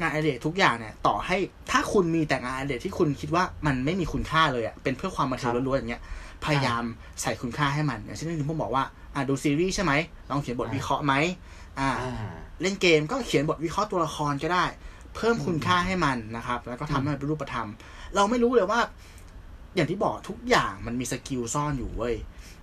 [0.00, 1.36] งานอดิเรกทุกอย่างเนี่ยต่อให้
[1.70, 6.02] ถ้าคุณมีแต่งานอดิเรกที่คุณคิดว่ามันไม่มีคุณค่าเลยอะ่ะเป็นเพื่อความบันเทิงครับล้วนๆอย่างเงี้ย
[6.44, 6.82] พยายาม
[7.22, 8.84] ใส่คุณค่าให้มันอย่างเช่นที่ผมบอกว่า
[9.14, 9.92] อ่าดูซีรีส์ใช่ไหม
[10.30, 11.14] ลองเขียนบทอ่าวิเคราะห์ไหม
[11.78, 12.12] อ่าอ่า
[12.62, 14.64] เล่นเกมก็เขียนบทวิเคราะห์ตัวละครก็ได้
[15.14, 17.68] เพิ่มคุณค่าให้มันนะครับ แล้วก็ทำให้มันเป็นรูปธรรม
[18.14, 18.80] เราไม่รู้เลยว่า
[19.74, 22.14] อย่างที่บอกทุกอย่างมันมีสกิลซ่อนอยู่เว้ย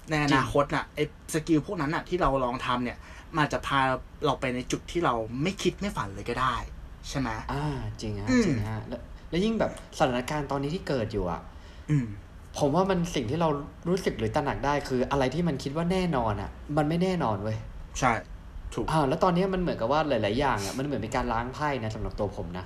[0.09, 2.97] ในอนาคตน่ะไอ้สกิลพวกนั้นน่ะที่เราลองทำเนี่ย
[3.37, 3.79] มันจะพา
[4.25, 5.13] เราไปในจุดที่เรา
[5.43, 6.55] ไม่คิดไม่ฝันเลยก็ได้
[7.09, 7.65] ใช่ไหมอ่า
[8.01, 11.41] จริงฮะอืมจริงฮะแล้วแล้วยิ่งแบบสถานการณ์ตอนนี้ที่เกิดอยู่อะ
[11.89, 12.05] อืม
[12.59, 13.49] ผมว่ามันสิ่งที่เรา
[13.89, 17.57] รู้สึกหรือตระหนักได้คือ อะไรที่มันคิดว่าแน่นอนอะ มันไม่แน่นอนเว้ย
[17.99, 18.11] ใช่
[18.73, 22.65] ถูกอ่าแล้วตอนนี้มันเหมือนกับว่าหลาย ๆ อย่างอะมันเหมือนเป็นการล้างไพ่นะสำหรับตัวผมนะ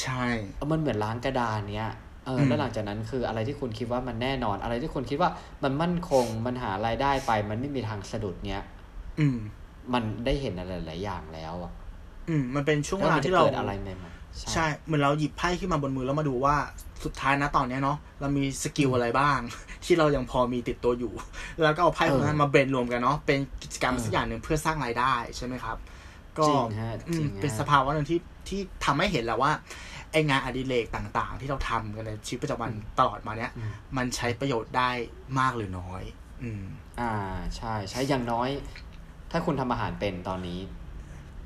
[0.00, 0.24] ใช่
[0.56, 1.90] เออมันเหมือนล้างกระดานเนี้ย
[2.26, 5.30] เอออืมแล้วหลังจากนั้นคืออะไรที่คุณคิดว่ามันแน่นอน อะไรที่คุณคิดว่า
[5.62, 8.62] มันมั่นคงมันหารายได้ไป มันไม่มีทางสะดุดเนี้ย
[9.20, 9.38] อืม
[9.94, 11.72] มันได้เห็นอะไรหลายๆอย่างแล้วอะ
[12.28, 16.56] อืม มันเป็นช่วงเวแล้วมันจะที่เราเกิดอะไรใหม่ๆใช่ เหมือนเราหยิบไพ่ขึ้นมาบนมือแล้วมาดูว่า
[17.04, 19.38] สุดท้ายนะตอนเนี้ยเนาะเรามี skill อะไรบ้าง
[19.84, 21.12] ที่เรายังพอมีติดตัวอยู่
[21.62, 25.76] แล้วก็เอาไพ่พวกนั้นมา blend รวมกันเนาะเป็นกิจกรรมสักอย่างหนึ่งเพื่อสร้างรายได้ใช่ไหมครับ
[26.38, 29.52] ก็จริงฮะอืมจริงฮะเป็นสภาวะหนึ่งที่ที่ทำให้เห็นแล้วว่า
[30.16, 34.90] ไองานอดิเรกต่าง ๆ ที่เราทำกันในชีวิตประจำวันตลอดมาเนี้ยอืมมันใช้ประโยชน์ได้
[35.38, 36.02] มากหรือน้อย
[36.42, 36.62] อืม
[37.00, 37.12] อ่า
[37.56, 38.48] ใช่ใช้อย่างน้อย
[39.30, 40.60] ถ้าคุณทำอาหารเป็นตอนนี้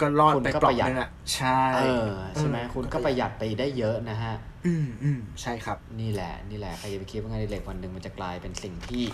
[0.01, 4.35] ก็รอดคุณไปก็เปลอประหยัดนึงอะใช่เออใช่ไหมเออคุณก็ประหยัดไปได้เยอะนะฮะ
[4.67, 9.05] อืมอืมใช่ครับ นี่แหละ นี่แหละใครจะไปคิดว่างานอดิเรกวันหนึ่งมันจะกลายเป็นสิ่งที่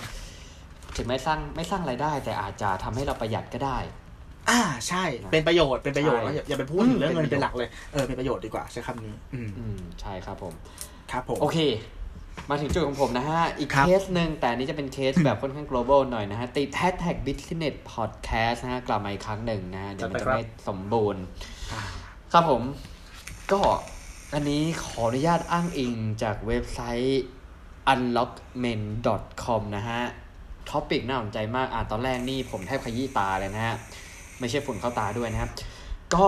[0.96, 3.78] ถึงไม่สร้างไม่สร้างรายได้ แต่อาจจะทำให้เราประหยัดก็ได้
[4.50, 10.54] อ่าใช่ เป็นประโยชน์เป็นประโยชน์ใช่แล้วอย่าอย่าไปพูดถึงเรื่องเงินเป็นประโยชน์เป็นหลักเลยเออเป็นประโยชน์ดีกว่าใช้คำนี้ อืมอืมใช่ครับผม
[11.12, 11.58] ครับผมโอเค
[12.50, 21.22] มาถึงจุดของผมนะฮะ อีกครับเคสหนึ่งแต่อันนี้จะเป็นเคสแบบค่อนข้าง global หน่อยนะฮะ ติด hashtag business podcast นะฮะ กลับมาอีกครั้งหนึ่งนะฮะ เดี๋ยวมันจะไม่สมบูรณ์
[21.72, 21.80] อ่า
[22.32, 22.62] ครับผม
[23.52, 23.60] ก็
[24.34, 27.24] อันนี้ขออนุญาตอ้างอิงจากเว็บไซต์
[27.92, 30.00] unlockmen.com นะฮะ
[30.70, 33.76] topic น่าสนใจมาก อะตอนแรกนี่ผมแทบขยี้ตาเลยนะฮะ
[34.40, 35.50] ไม่ใช่ฝุ่นเข้าตาด้วยนะครับ
[36.14, 36.26] ก็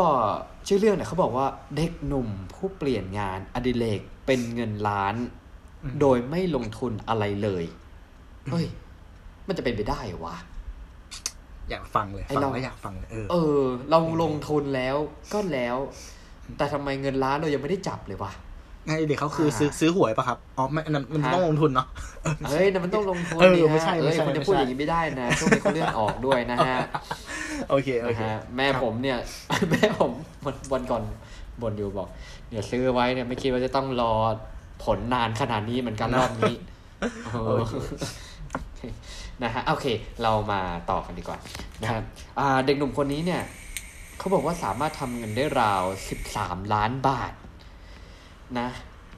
[0.66, 5.14] ชื่อเรื่องเนี่ยเขาบอกว่าเด็กหนุ่มผู้เปลี่ยนงานอดิเรกเป็นเงินล้าน
[5.82, 7.64] อืมโดยไม่ลงทุนอะไรเลย
[8.50, 8.66] เฮ้ย
[9.48, 10.36] มันจะเป็นไปได้เหรอวะ
[11.70, 14.96] อยากฟังเลยไอ้ฟังเราแล้วอยากฟังเลยเออเออ เราลงทุนแล้ว
[15.32, 15.76] ก็แล้ว
[16.56, 18.32] แต่ทำไมเงินล้านเรายังไม่ได้จับเลยวะ
[18.86, 21.86] งานอดิเด็กเขาคือซื้ออ่าซื้อหวยปะครับอ๋อไม่อันนั้นมันฮะต้องลงทุนเนาะ
[22.48, 26.78] เฮ้ยแต่มันต้องลงทุนเออดิไม่ฮะใช่ไม่เอ้ยใช่คุณจะไม่พูดใช่อย่างนี้ไม่ได้นะช่วงนี้เขาเลื่อนออกด้วยนะฮะ
[27.68, 29.18] โอเคนะฮะโอเคแม่ผมเนี่ย
[29.70, 30.12] แม่ผม
[30.44, 31.02] วันวันก่อน
[31.62, 32.08] บ่นอยู่บอก
[32.48, 34.12] เดี๋ยวซื้อไว้เนี่ยไม่คิดว่าจะต้องรอ
[34.84, 36.54] ผลนานขนาดนี้เหมือนกันรอบนี้
[37.26, 37.60] เออ
[39.42, 39.86] นะฮะโอเค
[40.22, 41.38] เรามาต่อกันดีกว่า
[41.82, 42.04] นะครับ
[42.38, 43.42] อ่าเด็กหนุ่มคนนี้เนี่ย
[44.18, 45.82] เขาบอกว่าสามารถทำเงินได้ราว
[46.26, 47.32] 13ล้านบาท
[48.58, 48.68] นะ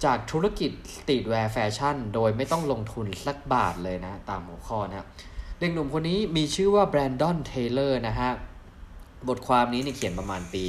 [0.04, 5.08] จากธุรกิจ streetwear fashion โดยไม่ต้องลงทุนสักบาทเลยนะ ตามหัวข้อนะครับ
[5.62, 8.30] เด็กหนุ่มคนนี้มีชื่อว่าแบรนดอนเทเลอร์นะฮะ
[9.28, 10.62] บทความนี้เนี่ยเขียนประมาณปี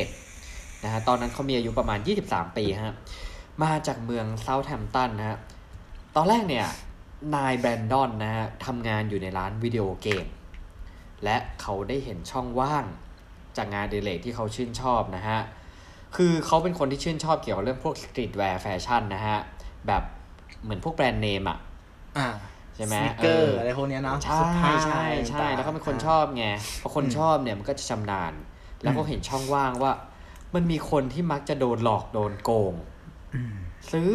[0.00, 1.98] 2017 นะฮะ ตอนนั้นเขามีอายุประมาณ
[2.28, 2.94] 23 ปีฮะ
[3.64, 5.38] มาจากเมืองเซาท์แฮมป์ตันนะฮะ
[6.16, 6.66] ตอนแรกเนี่ย
[7.34, 10.26] นายแบรนดอนนะฮะทำงานอยู่ในร้านวิดีโอเกม
[11.24, 12.84] และเขาได้เห็นช่องว่าง
[13.56, 15.38] จากงานอดิเรกที่เขาชื่นชอบนะฮะ
[16.16, 19.38] คือเขาเป็นคนที่ชื่นชอบเกี่ยวกับเรื่องพวก streetwear fashion นะฮะ
[19.86, 20.02] แบบ
[20.62, 21.58] เหมือนพวกแบรนด์เนมอะ
[22.18, 22.28] อ่า
[22.76, 26.46] ใช่ไหมสนิเกอเอร์อออะไรพวกเนี้ยเนาะใช่เสื้อผ้าใช่ใช่ต่างๆแล้วก็เป็นคนชอบไง
[26.82, 28.32] พอคนชอบเนี่ยมันก็จะชำนาญ
[28.82, 29.92] แล้วก็เห็นช่องว่างว่า
[30.54, 32.74] มันมีคนที่มักจะโดนหลอกโดนโกง
[33.34, 33.54] อืม
[33.92, 34.08] ซื้อ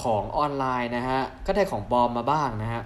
[0.00, 2.82] ของออนไลน์นะฮะ ก็ได้ของปลอมมาบ้างนะฮะ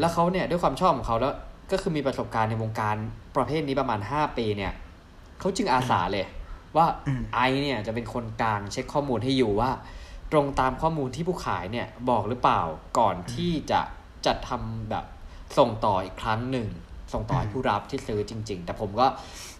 [0.00, 1.34] แล้วเขาเนี่ยด้วยความชอบของเขาแล้ว
[1.72, 2.96] ก็คือมีประสบการณ์ในวงการ
[3.36, 4.72] ประเภทนี้ประมาณ 5 ปีเนี่ย
[5.40, 6.26] เขาจึงอาสาเลย
[6.76, 9.70] ว่าอืมไอเนี่ยจะเป็นคนกลางเช็คข้อมูลให้อยู่ว่า
[10.32, 12.60] ตรงตามข้อมูลที่ผู้ขายเนี่ยบอกหรือเปล่า
[12.98, 13.80] ก่อนที่จะ
[14.26, 15.04] จัดทำแบบ
[15.58, 16.68] ส่งต่ออีกครั้งหนึ่ง
[17.12, 19.06] ส่งต่อให้ผู้รับที่ซื้อจริง ๆ แต่ผมก็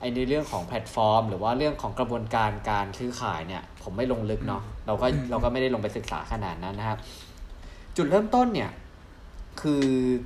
[0.01, 6.99] ไอในเรื่องของแพลตฟอร์ม หรือว่าเรื่องของกระบวนการการซื้อขายเนี่ย ผมไม่ลงลึกเนาะเราก็เราก็ไม่ได้ลงไปศึกษาขนาดนั้นนะครับ
[7.97, 8.71] จุดเริ่มต้นเนี่ย
[9.63, 9.85] คือ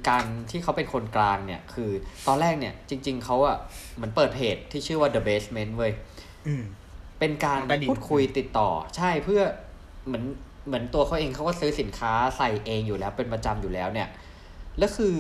[0.09, 1.91] การที่เขาเป็นคนกลางเนี่ย คือ
[2.27, 3.57] ตอนแรกเนี่ย จริง ๆเขาอะ
[3.95, 5.93] เหมือนเปิดเพจที่ชื่อว่า The Basement เว้ย
[6.47, 6.63] อืม
[7.19, 9.43] เป็นการใต้ดินพูดคุยติดต่อ ใช่เพื่อ
[10.07, 10.25] เหมือน
[10.67, 14.09] เหมือนตัวเขาเองเขาก็ซื้อสินค้าใส่เองอยู่แล้วเป็นประจำอยู่แล้วเนี่ย
[14.79, 15.17] แล้วคือ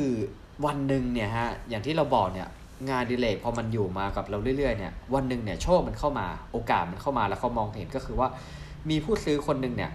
[0.66, 2.48] วันหนึ่งเนี่ยฮะอย่างที่เราบอกเนี่ย
[2.90, 8.28] งานอดิเลกพอมันอยู่มากับเราเรื่อยๆเนี่ยวันหนึ่งเนี่ยโชคมันเข้ามาโอกาสมันเข้ามาแล้วเขามองเห็นก็คือว่า
[8.90, 9.90] มีผู้ซื้อคนหนึ่งเนี่ย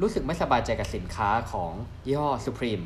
[0.00, 1.72] รู้สึกไม่สบายใจกับสินค้าของ
[2.06, 2.82] ยี่ห้อ Supreme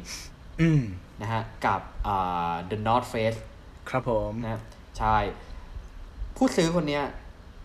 [0.61, 0.83] อืม
[1.23, 3.39] นะฮะกับอ่า The North Face
[3.89, 4.61] ครับผมนะ
[4.99, 5.16] ใช่
[6.37, 7.05] ผู้ซื้อคนเนี้ย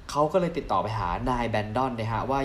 [0.09, 2.39] เขาก็เลยติดต่อไปหานายแบนดอนนะฮะว่า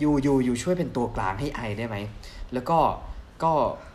[0.00, 1.96] อยู่อยู่อยู่ช่วยเป็นตัวกลางให้ไอได้ไหม
[2.52, 2.78] แล้วก็
[3.42, 3.52] ก็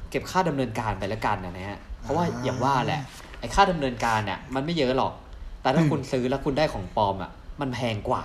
[0.09, 3.01] เก็บค่าดำเนินการไปแล้วกันนะฮะเพราะว่าอ่าอย่างว่าแหละ
[3.39, 5.13] ไอ้ค่าดำเนินการเนี่ยมันไม่เยอะหรอก
[5.61, 7.31] แต่ถ้าอืมคุณซื้อแล้วคุณได้ของปลอมอะ
[7.61, 8.23] มันแพงกว่า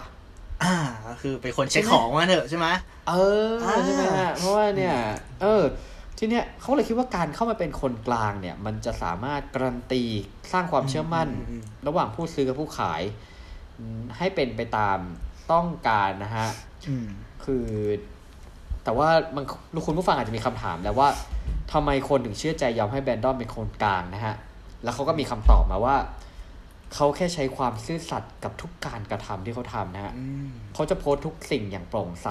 [0.62, 0.74] อ่า
[1.08, 2.66] ก็คือเป็นคนเช็คใช่ไหมของมาเถอะใช่ไหม
[3.08, 3.12] เอ
[3.48, 4.94] ออ่าใช่ไหมฮะเพราะว่าเนี่ย
[5.42, 5.62] เออ
[6.18, 10.02] ที่เนี้ยเขาเลยคิดว่าการเข้ามาเป็นคนกลางเนี่ย มันจะสามารถการันตี
[10.52, 13.02] สร้างความเชื่อมั่นอืมระหว่างผู้ซื้อกับผู้ขาย
[13.78, 14.98] อืมให้เป็นไปตาม
[15.52, 16.48] ต้องการนะฮะ
[16.88, 17.08] อืม
[17.44, 17.66] คือ
[18.84, 21.08] แต่ว่ามันลูกคุณผู้ฟังอาจจะมีคำถามแล้วว่า
[21.72, 24.34] ทำไมคนถึงเชื่อใจยอมให้แบรนดอนเป็นคนกลางนะฮะ
[24.82, 25.96] แล้วเขาก็มีคำตอบมาว่า
[26.94, 32.28] เขาแค่ใช้ความซื่อสัตย์กับทุกการกระทำที่เขาทำนะฮะอืมเขาจะโพสต์ทุกสิ่งอย่างโปร่งใส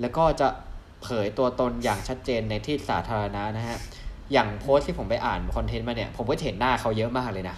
[0.00, 0.48] แล้วก็จะ
[1.02, 3.78] เผยตัวตนอย่างชัดเจนในที่สาธารณะนะฮะ
[4.32, 7.56] อย่างโพสต์ที่ผมไปอ่านคอนเทนต์มาเนี่ย ผมก็เห็นหน้าเขาเยอะมากเลยนะ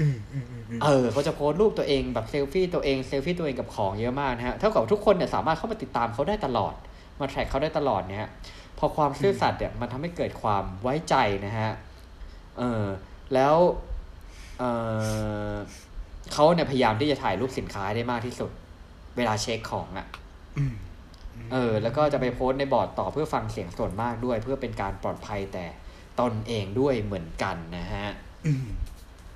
[0.00, 6.74] อืมอืมอืมอืมเออเขาจะโพสต์รูปตัวเองแบบเซลฟี่ตัวเองเซลฟี่ตัวเองกับของเยอะมากนะฮะ เท่ากับทุกคนเนี่ยสามารถเข้ามาติดตามเขาได้ตลอด
[7.20, 8.30] มาแทร็กเขาได้ตลอดเนี่ยฮะ
[8.78, 11.14] พอความซื่อสัตย์เนี่ยมันทำให้เกิดความไว้ใจ
[11.46, 11.70] นะฮะ
[12.58, 12.84] เออ
[13.34, 13.56] แล้ว
[14.58, 14.64] เอ
[15.52, 18.50] เขาเนี่ยพยายามที่จะถ่ายรูปสินค้าให้ได้มากที่สุด
[19.16, 20.06] เวลาเช็คของอะ่ะ
[20.58, 20.74] อืม
[21.52, 25.64] เออ แล้วก็จะไปโพสต์ในบอร์ดต่อเพื่อฟังเสียงส่วนมากด้วย เพื่อเป็นการปลอดภัยแก่
[26.20, 28.06] ตนเองด้วยเหมือนกันนะฮะ
[28.46, 28.66] อืม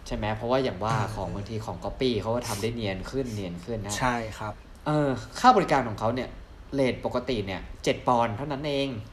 [0.07, 4.53] ใช่ไหมเพราะว่าอย่างว่าเออของบางทีของก๊อปปี้เขาก็ทำได้เนียนขึ้นเนียนขึ้นนะใช่ครับ
[4.87, 5.09] เออ
[5.41, 6.29] ค่าบริการของเขาเนี่ย
[6.75, 9.12] rate ปกติเนี่ยเจ็ดปอนด์เท่านั้นเองอืม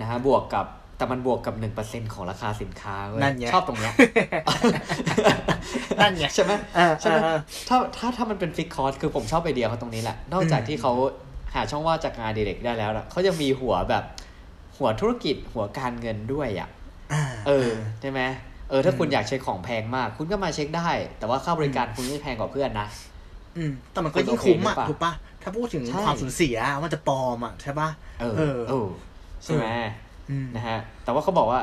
[0.00, 0.66] นะฮะบวกกับ
[0.96, 3.92] แต่มันบวกกับหนึ่งเปอร์เซ็นต์ของราคาสินค้าเว้ยนั่นไงชอบตรงเนี้ย
[6.00, 10.92] นั่นไงใช่ไหมเออใช่ไหมเออถ้าถ้าถ้ามันเป็นฟิกคอร์สคือผมชอบไอเดียเขาตรงนี้แหละ นอกจากอืมที่เขา
[11.54, 14.04] หาช่องว่างจากงานอดิเรกได้แล้วน่ะเขายังมีหัวแบบ
[14.76, 16.68] หัวธุรกิจหัวการเงินด้วยอะ
[17.12, 17.70] อ่าเออ
[18.00, 18.20] ใช่ไหม
[18.70, 22.88] เออถ้าอืมคุณอยากเช็คของแพงมาก คุณก็มาเช็คได้ แต่ว่าค่าบริการคุณไม่แพงกว่าเพื่อนนะ
[23.56, 25.12] อืมแต่มันก็ยิ่งคุ้มอะคุณโอเคหรือเปล่าถูกปะ
[25.42, 27.88] ถ้าพูดถึงใช่ความสูญเสียมันจะปลอมอะใช่ปะ
[28.20, 28.88] เออเออเออ
[29.44, 29.66] ใช่ไหม
[30.30, 31.60] อืมนะฮะแต่ว่าเขาบอกว่า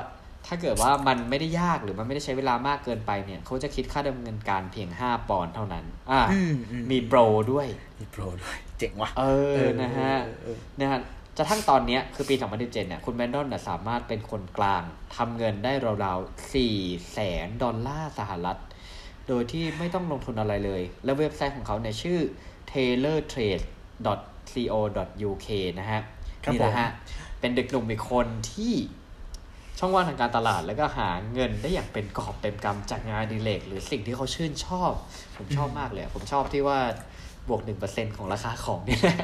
[0.48, 7.20] ถ้าเกิดว่ามันไม่ได้ยากหรือมันไม่ได้ใช้เวลามากเกินไปเนี่ย เขาจะคิดค่าดำเนินการเพียง 5 ปอนด์เท่านั้น อ่าอืมอืมมีโปร
[7.52, 7.68] ด้วย
[8.00, 9.24] มีโปรด้วย เจ๋งว่ะ เอ
[9.60, 11.00] อ นะฮะเออเออนะฮะ
[11.38, 14.84] จะทั้งตอนเนี้ยคือปี 2017 เนี่ย คุณแมนดอนน่ะสามารถเป็นคนกลาง
[15.16, 15.72] ทำเงินได้
[16.06, 18.58] ราวๆ4แสนดอลลาร์สหรัฐ
[19.28, 22.20] โดยที่ไม่ต้องลงทุนอะไรเลย และเว็บไซต์ของเขาเนี่ยชื่อ
[22.72, 25.48] taylortrade.co.uk
[25.80, 26.02] นะฮะ
[26.44, 26.90] ครับนี่แหละฮะ
[27.44, 28.74] เป็นเด็กหนุ่มอีกคนที่
[29.80, 34.92] ช่องว่างทางการตลาดแล้วก็หาเงินได้อย่างเป็นกอบเต็มกำจากงานอดีเลกหรือสิ่งที่เขาชื่นชอบ
[35.38, 36.80] ผมชอบมากเลย ผมชอบที่ว่า
[37.48, 39.18] บวกหนึ่งเปอร์เซ็นของราคาของนี่แหละ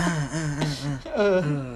[0.00, 1.70] อ่าอ่าอ่าอ่าเออเออ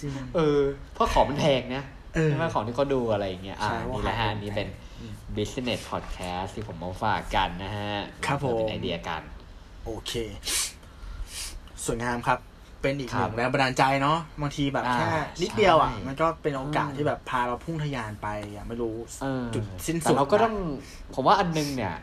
[0.00, 0.60] จริงเออ
[0.94, 4.68] เพราะของมันแพงนะเออใช่ไหมของที่เขาดูอะไรอย่างเงี้ยอ่าใช่ว่านี่แหละฮะขายอันนี้เป็น
[5.00, 7.92] อืม business podcast ที่ผมมาฝากกันนะฮะ
[8.26, 9.22] ครับผมเป็นไอเดียกัน
[9.84, 10.12] โอเค
[11.84, 12.51] สวยงามครับ
[12.82, 15.08] เป็นอีกหนึ่งครับแรงบันดาลใจเนาะบางทีแบบอ่าแค่
[15.42, 20.54] นิดเดียวอะใช่มันก็เป็นโอกาสอืมที่แบบพาเราพุ่งทะยานไปอะไม่รู้เออจุดสิ้นแต่สุดเราก็นะต้อง
[21.14, 21.94] ผมว่าอันนึงเนี่ย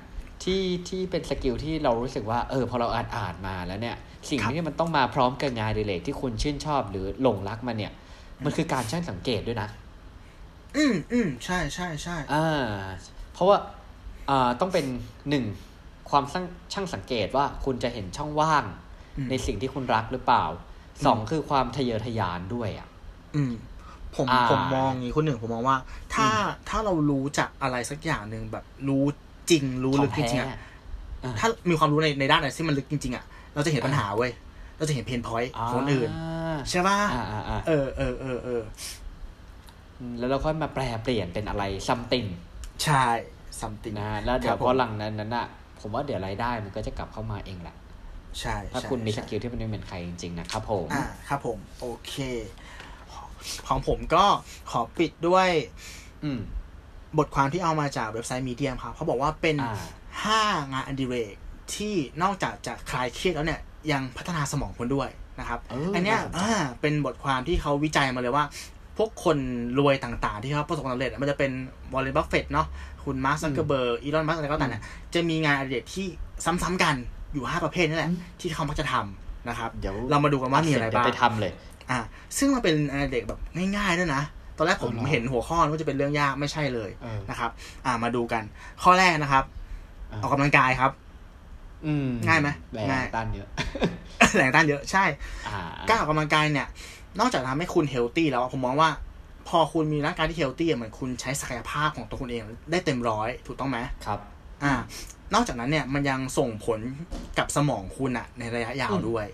[0.44, 3.96] ที่ที่เป็น skill ที่เรารู้สึกว่าเออพอเราอ่านอ่านมาแล้วเนี่ย
[4.30, 7.94] สิ่งที่มันต้องมาพร้อมกับงานอดิเลกที่คุณชื่นชอบหรือหลงรักมันเนี่ย
[8.46, 9.70] มันคือการช่างสังเกตด้วยนะ
[10.78, 12.68] อืมอืมใช่ใช่ใช่อ่า
[13.34, 13.58] เพราะว่า
[14.30, 14.86] อ่าต้องเป็น
[15.30, 15.46] หนึ่ง
[16.10, 18.64] ความช่างช่างสังเกตว่าคุณจะเห็นช่องว่าง
[19.18, 20.46] อืมในสิ่งที่คุณรักหรือเปล่า
[21.06, 22.88] สองคือความทะเยอทะยานด้วยอะ
[23.36, 23.54] อืม
[24.16, 25.78] ผมอ่าผมมองอย่างนี้คนหนึ่งผมมองว่า
[26.14, 26.28] ถ้า
[26.70, 29.04] ถ้าเรารู้จักอะไรสักอย่างหนึ่งแบบรู้
[29.50, 30.50] จริงรู้ขอลึงกจแท้ริงๆอะ
[31.40, 33.24] ถ้ามีความรู้ในในด้านไหนที่มันลึกจริงๆอะ
[33.54, 34.32] เราจะเห็นปัญหาเว้ย
[34.78, 36.10] เราจะเห็นเพนพอยต์ของคนอื่น
[36.70, 38.62] ใช่ป่ะอ่าอ่าอ่าเออเออเออเออ
[40.20, 42.26] แล้วเราค่อยมาแปลเปลี่ยนเป็นอะไรซัมติง
[42.84, 43.04] ใช่
[43.62, 45.48] something นะฮะแล้วเดี๋ยครัวบผมพอหลังนั้นนั้นอะ
[45.80, 47.76] ผมว่าเดี๋ยวรายได้มันก็จะกลับเข้ามาเองแหละ
[48.40, 52.14] ใช่ถ้าใช่คุณมีสใช่กิลที่มันไม่เหมือนใครจริงๆนะครับผมอ่าครับผม โอเค
[53.68, 54.26] ของผมก็
[54.72, 55.50] ขอปิดด้วย
[56.24, 56.40] อืม
[57.18, 59.84] บทความที่เอามาจากเว็บไซต์มีเดียมครับเขาบอกว่าเป็นอ่า
[60.24, 61.34] ห้างานอดิเรก
[61.74, 63.62] ที่นอกจากจะคลายเครียดแล้วเนี่ย
[63.92, 65.10] ยังพัฒนาสมองคนด้วย
[65.40, 66.52] นะครับเอออัอันเนี้ยน่าสนใจอ่า
[66.82, 68.46] เป็นบทความที่เขาวิจัยมาเลยว่า
[68.98, 69.38] พวกคน
[69.80, 71.52] รวยต่างๆ ที่เขาประสบความสำเร็จอะมันจะเป็น
[71.94, 72.68] วอร์เรน บัฟเฟตต์เนาะ
[73.04, 76.08] คุณมาร์คซักเกอร์เบิร์กอีลอนมัสก์อะไรก็ตามเนี่ยจะมีงานอดิเรกที่
[76.46, 76.96] ซ้ำๆกัน
[77.34, 78.10] อยู่ห้าประเภทนี่แหละ
[78.40, 81.52] ที่เขามักจะทำนะครับ เดี๋ยวเรามาดูกันว่ามีอะไรเดี๋ยวบ้างไปทำเลย
[81.90, 82.00] อ่า
[82.38, 83.40] ซึ่งมันเป็นงานอดิเรกแบบ
[83.78, 84.22] ง่ายๆด้วยนะ
[84.58, 87.52] ตอนแรกผมอ๋อเหรอเห็นหัวข้อว่าจะเป็นเรื่องยากไม่ใช่เลยเออนะครับ
[87.86, 88.44] อ่ามาดูกัน
[88.84, 89.44] ข้อแรกนะครับ
[90.12, 90.92] อ่าออกกำลังกายครับ
[91.86, 93.48] อืมง่ายไหมแรงง่ายต้านเยอะ
[94.38, 95.04] แรงต้านเยอะใช่
[95.48, 96.68] อ่าการออกกำลังกายเนี่ย
[97.20, 98.90] นอกจากทำให้คุณ healthy แล้วอะผมมองว่า
[99.50, 104.20] พอคุณมีร่างกายที่ healthy อะเหมือนคุณใช้ศักยภาพของตัวคุณเองได้เต็มร้อยถูกต้องไหมครับ
[104.64, 104.74] อ่า
[105.34, 106.80] นอกจากนั้นเนี่ยมันยังส่งผล
[107.38, 109.26] กับสมองคุณอะในระยะยาวด้วย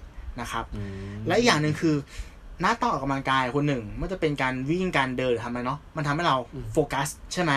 [0.42, 0.82] นะครับอื
[1.16, 1.96] มและอีกอย่างหนึ่งคือ
[2.62, 7.54] หน้าต่อออกกำลังกายคนหนึ่งไม่ว่าจะเป็นการวิ่งการเดินหรือทำอะไรเนาะมันทำให้เราอืมโฟกัสใช่ไหม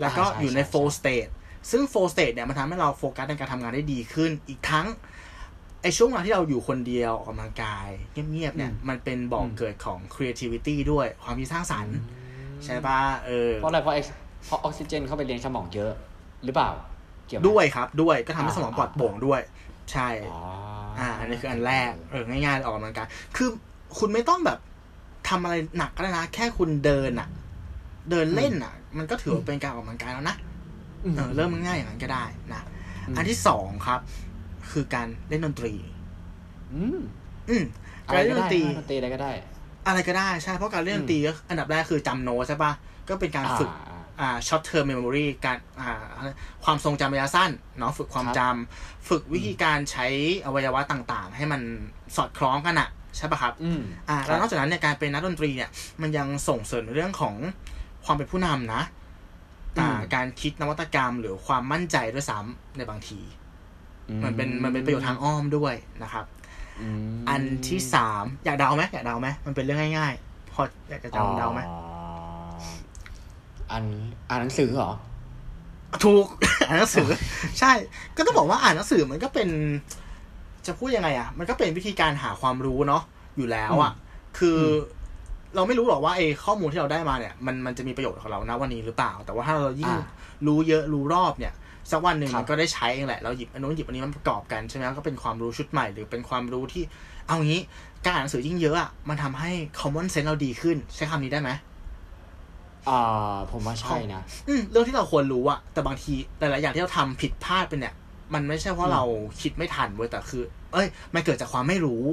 [0.00, 1.28] แล้วก็อ่าใช่อยู่ในใช่ flow ใช่ state
[1.70, 4.86] ซึ่ง flow state เนี่ยมันทำให้เราโฟกัสในการทำงานได้ดีขึ้น อีกทั้ง
[5.82, 11.96] ไอช่วงเวลาที่เราอยู่คนเดียวออกกำลังกายเงียบๆเนี่ยมันเป็นบ่อกเกิดของ creativity ด้วยความคิดสร้างสรรค์
[12.64, 14.04] ใช่ปะเออเพราะอะไรเพราะเอ็ก
[14.46, 15.92] เพราะออกซิเจนเข้าไปเลี้ยงสมองเยอะ
[16.44, 16.70] หรือเปล่า
[17.26, 19.40] เกี่ยวไหมด้วยครับ ด้วยก็ทำให้อ่าสมองปลอดโปร่งด้วย
[19.92, 20.38] ใช่อ๋อ
[20.98, 23.06] อ่าอันนี้คืออันแรกเออง่ายๆออกกำลังกาย
[23.36, 23.48] คือ
[23.98, 24.58] คุณไม่ต้องแบบ
[25.28, 27.28] ทำอะไรหนักก็ได้นะแค่คุณเดินอะ
[28.10, 30.36] เดินเล่นอะ มันก็ถือว่าเป็นการออกกำลังกายแล้วนะ
[31.16, 32.24] เออเริ่มง่ายๆอย่างนั้นก็ได้
[32.54, 32.62] นะ
[33.16, 34.00] อันที่สองครับ
[34.70, 35.74] คือการเล่นดนตรี
[36.72, 36.98] อืม
[37.48, 37.64] อืม
[38.06, 39.32] อะการไรเล่ก็นดได้นตรีดนตรีอะไรก็ได้
[39.86, 42.72] อะไรก็ได้ใช่เพราะการเล่นดนตรีก็อันดับแรกคือจำโน้ตใช่ปะ
[43.08, 43.70] ก็เป็นการฝึก
[44.20, 46.04] อ่าอ่า short term memory การอ่า
[46.64, 50.06] ความทรงจำระยะสั้นเนาะฝึกความครับจำฝึกวิธีการใช้
[50.46, 51.60] อวัยวะต่างๆ ให้มัน
[52.16, 55.70] สอดคล้องกันอะใช่ปะครับอืมอ่าครับแล้วนอกจากนั้นเนี่ยการเป็นนักดนตรีเนี่ย
[56.02, 57.34] มันยังส่งเสริมเรื่องของ
[58.04, 58.82] ความเป็นผู้นำนะ
[59.78, 63.20] อ่าการคิดนวัตกรรมหรือความมั่นใจด้วยซ้ำในบางที
[64.24, 66.24] มันเป็นมันเป็นประโยชน์ทางอ้อมด้วยนะครับ
[67.14, 71.60] มอันที่สามอยากเดาไหมอยากเดาไหมมันเป็นเรื่องง่ายๆ พออยากจะเดาเดาไหม
[73.70, 73.84] อ๋ออัน
[74.28, 74.92] อ่านหนังสือเหรอ
[76.04, 76.26] ถูก
[76.68, 77.08] อ่านหนังสือ
[77.60, 77.72] ใช่
[78.16, 79.48] ก็ต้องบอกว่าอ่านหนังสือมันก็เป็น
[80.66, 83.02] จะพูดยังไงอะ มันก็เป็นวิธีการหาความรู้เนาะ
[83.36, 83.92] อยู่แล้วอะ
[84.38, 84.62] คืออ
[85.54, 90.04] เราไม่รู้หรอกว่าไอ้ข้อมูลที่เราได้มาเนี่ย มันมันจะมีประโยชน์กับเรานะวันนี้หรือเปล่า แต่ว่าถ้าเรายิ่งอ่า
[90.46, 91.54] รู้เยอะรู้รอบเนี่ย
[91.90, 96.82] สักวันหนึ่งครับมันก็ได้ใช้เองแหละ เราหยิบอันนู้นหยิบอันนี้มันประกอบกันใช่ไหมก็เป็นความรู้ชุดใหม่หรือเป็นความรู้ที่
[97.26, 97.60] เอางี้
[98.04, 99.50] การอ่านหนังสือยิ่งเยอะอะมันทำให้
[99.80, 101.50] common sense เราดีขึ้น ใช้คำนี้ได้ไหม
[102.88, 107.94] อ่าผมว่าใช่นะอืมเรื่องที่เราควรรู้อะแต่บางทีหลายๆอย่างที่เราทำผิดพลาดไปเนี่ย
[108.34, 109.02] มันไม่ใช่เพราะเรา
[109.42, 112.04] คิดไม่ทันเว้ยแต่คือ เอ้ย มันเกิดจากความไม่รู้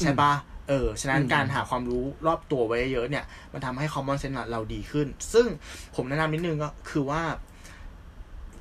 [0.00, 0.32] ใช่ปะ
[0.68, 5.46] เออ ฉะนั้นอืมการหาความรู้รอบตัวไว้เยอะเนี่ย มันทำให้ common sense เราดีขึ้น ซึ่ง
[5.96, 7.22] ผมแนะนำนิดนึงก็คือว่า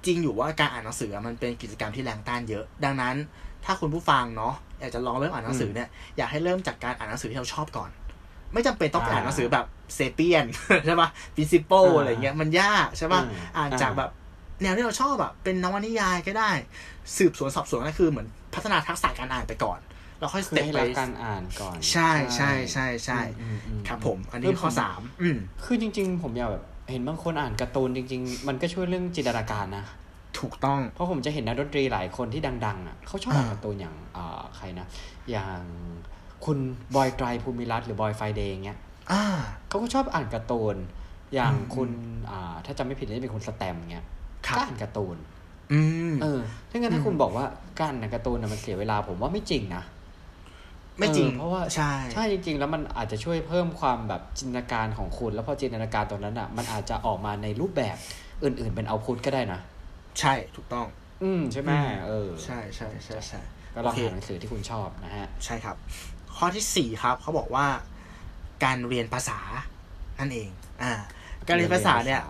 [0.06, 3.16] จริงอยู่ว่าการอ่านหนังสืออะมันเป็นกิจกรรมที่แรงต้านเยอะ ดังนั้น
[3.66, 7.90] ถ้าคุณผู้ฟังเนาะอยากจะลองเริ่มอ่านหนังสือเนี่ย อยากให้เริ่มจากการอ่านหนังสือที่เราชอบก่อน
[8.54, 10.46] ไม่จำเป็นต้องไปอ่านหนังสือแบบเซเปียน
[10.86, 14.10] ใช่ปะฟิสิโปอ่าอะไรเงี้ยมันยากใช่ปะอืมอ่านจากแบบ
[14.62, 16.52] แนวที่เราชอบแบบเป็นนวนิยายก็ได้
[17.18, 19.80] สืบสวนสอบสวนก็คือเหมือนพัฒนาทักษะการอ่านไปก่อน
[20.20, 29.86] แล้วค่อยสคือเต็ปให้ไปรักการอ่านก่อน ใช่ใช่ใช่ใช่อืมอืมครับผม อันนี้ข้อสามอืมคือจริง ๆ ผมอยากแบบเห็นบางคนอ่านการ์ตูนจริง ๆ มันก็ช่วยเรื่องจินตนาการนะ
[30.40, 34.88] ถูกต้อง เพราะผมจะเห็นนักดนตรีหลายคนที่ดัง ๆ อะเขาชอบอ่านอ่าการ์ตูนอย่างอ่าใครนะ
[35.32, 35.62] อย่าง
[36.46, 36.58] คุณ
[36.96, 38.80] บอยตรัย ภูมิรัตนหรือบอย Friday เงี้ย
[39.12, 39.24] อ่า
[39.68, 40.76] เขาก็ชอบอ่านการ์ตูน
[41.34, 41.90] อย่างอืมคุณ
[42.32, 44.06] อ่าถ้าจำไม่ผิดน่าจะเป็นคุณแสตมป์เงี้ย
[44.48, 45.18] ครับก็อ่านการ์ตูน
[45.74, 45.82] อื
[46.12, 47.46] มเออถ้างั้นอืมถ้าคุณบอกว่า
[47.80, 49.84] การอ่านการ์ตูนน่ะมันเสียเวลาผมว่าไม่จริงนะ
[51.00, 57.98] ไม่จริงออเพราะว่าใช่ใช่จริง ๆ แล้วมันอาจจะช่วยเพิ่มความแบบจินตนาการของคุณ แล้วพอจินตนาการตรงนั้นอะ มันอาจจะออกมาในรูปแบบ
[58.44, 59.60] อื่น ๆ เป็น output ก็ได้นะ
[60.20, 60.86] ใช่ถูกต้อง
[61.24, 63.42] อืมใช่ไหมอืมเออ ใช่ใช่ใช่ใช่
[63.74, 65.76] ก็ลองโอเคอ่านหนังสือที่คุณชอบนะฮะ ใช่ครับ
[66.38, 67.66] ข้อที่สี่ครับเขาบอกว่า
[68.64, 69.40] การเรียนภาษา
[70.20, 70.50] นั่นเอง
[70.84, 70.94] อ่า
[71.48, 72.22] การเรียนภาษาเนี่ย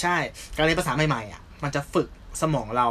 [0.00, 0.16] ใช่
[0.56, 2.08] การเรียนภาษาใหม่ๆอะ มันจะฝึก
[2.42, 2.88] สมองเรา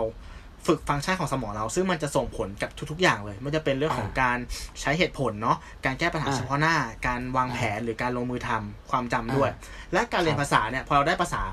[0.68, 4.38] ฝึกฟังก์ชันของสมองเรา ซึ่งมันจะส่งผลกับทุกๆอย่างเลยไม่ว่าจะเป็นเรื่องของอ่าการ
[4.82, 6.76] ใช้เหตุผลเนาะ การแก้ปัญหาอ่าเฉพาะหน้า
[7.08, 9.56] การวางแผนหรือการลงมือทำความจำด้วยอ่
[9.94, 11.44] และการเรียนครับภาษาเนี่ย พอเราได้ภาษา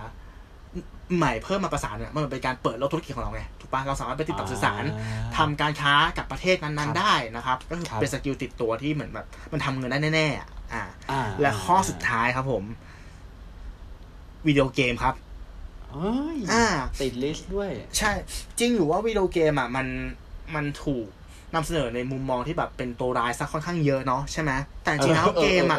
[1.16, 4.84] ใหม่เพิ่มมาภาษาเนี่ย มันเป็นการเปิดโลกธุรกิจของเราไงถู กปะเราสามารถไปติดต่อสื่อสาร
[5.36, 12.64] ทำการค้ากับประเทศนั้นๆครับได้นะครับ ก็คือครับเป็น skill ติดตัวที่เหมือนแบบมันทำเงินได้แน่ๆอะอ่าอ่า และข้อสุดท้ายครับผม
[14.46, 15.14] วิดีโอเกมครับ
[15.92, 16.64] เอ้ยอ่า
[17.00, 18.12] ติด list ด้วย ใช่
[18.58, 19.86] จริงอยู่ว่าวิดีโอเกมอะมัน
[20.54, 21.06] มันถูก
[21.54, 24.50] นำเสนอในมุมมองที่แบบเป็นตัวร้ายซะค่อนข้างเยอะเนาะใช่ไหม
[24.82, 25.78] แต่จริงๆแล้วเกมอะ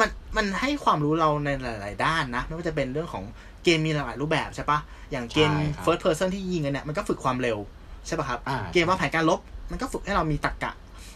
[0.00, 3.24] มันมันให้ความรู้เราในหลาย ๆ ด้านนะไม่ว่าจะเป็นเรื่องของ
[3.64, 4.78] เกมมีหลายรูปแบบใช่ปะ
[5.10, 7.58] อย่างเกมใช่ครับ first person ที่ยิงกันเนี่ยมันก็ฝึกความเร็ว
[8.06, 9.40] ใช่ปะครับอ่าเกมวางแผนการลบ
[9.70, 10.72] มันก็ฝึกให้เรามีตรรกะ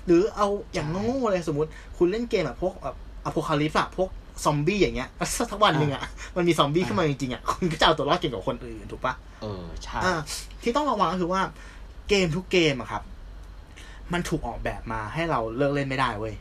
[0.06, 4.08] หรือเอาอย่างใช่โง่ๆเลยสมมติ คุณเล่นเกมแบบพวกแบบอ p o คาลิปส์อะพวก
[4.44, 5.08] ซอมบี้อย่างเงี้ย
[5.50, 6.02] สักวันหนึ่งอะ
[6.36, 10.14] มันมีซอมบี้ขึ้นมาจริงๆอะคุณก็จะเอาตัวรอดเก่งกว่าคนอื่นถูกปะเออใช่อ่า
[10.62, 11.42] ที่ต้องระวังก็คือว่า
[12.08, 13.02] เกมทุกเกมอะครับ
[14.12, 16.34] มันถูกออกแบบมาให้เราเลิกเล่นไม่ได้เว้ย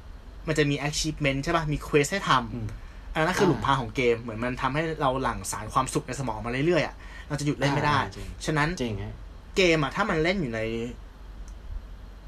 [0.47, 2.87] มันจะมี achievement ใช่ปะมี quest ให้ทำ
[3.18, 6.95] อืมอันนั้นคืออ่าหลุมพรางของเกมเหมือนมันทำให้เราหลั่งสารความสุขในสมองมาเรื่อยๆอะ
[7.28, 9.13] เราจะหยุดเล่นไม่ได้อ่าจริงฉะนั้นจริงฮะ
[9.57, 10.61] เกมอะถ้ามันเล่นอยู่ใน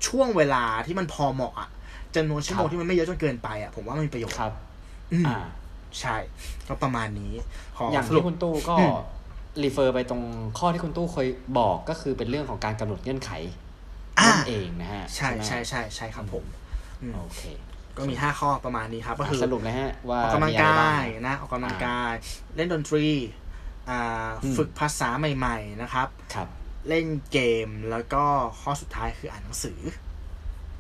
[0.08, 1.70] ช่วงเวลาที่มันพอเหมาะอะ
[2.16, 4.54] จำนวนชั่วโมงครับที่มันไม่เยอะจนเกินไปอะผมว่ามันมีประโยชน์ครับ
[5.14, 5.38] อืมอ่า
[6.00, 6.16] ใช่
[6.68, 7.34] ก็ประมาณนี้
[7.78, 8.94] ขออย่างสรุที่ปคุณตู้ก็อืม
[9.64, 10.24] รีเฟอร์ไปตรง
[10.60, 11.28] ข้อที่คุณตู้เคย
[11.58, 13.32] บอกก็คือเป็นเรื่องของการกำหนดเงื่อนไข
[14.20, 16.46] อ่านั่นเองนะฮะใช่ไหมใช่ใช่ใช่ครับผม
[17.02, 17.42] อืมโอเค
[18.00, 22.14] ก็มีห้าข้อประมาณนี้ครับ ก็คือสรุปเลยฮะว่าออกกำลังมีะไรกาบ้ยนะออกกำลังกาย
[22.56, 23.08] เล่นดนตรี
[23.90, 26.48] อ่าอืมฝึกภาษาใหม่ ๆนะครับครับ
[26.90, 28.24] เล่นเกมแล้วก็
[28.62, 29.80] ข้อสุดท้ายคืออ่านหนังสือ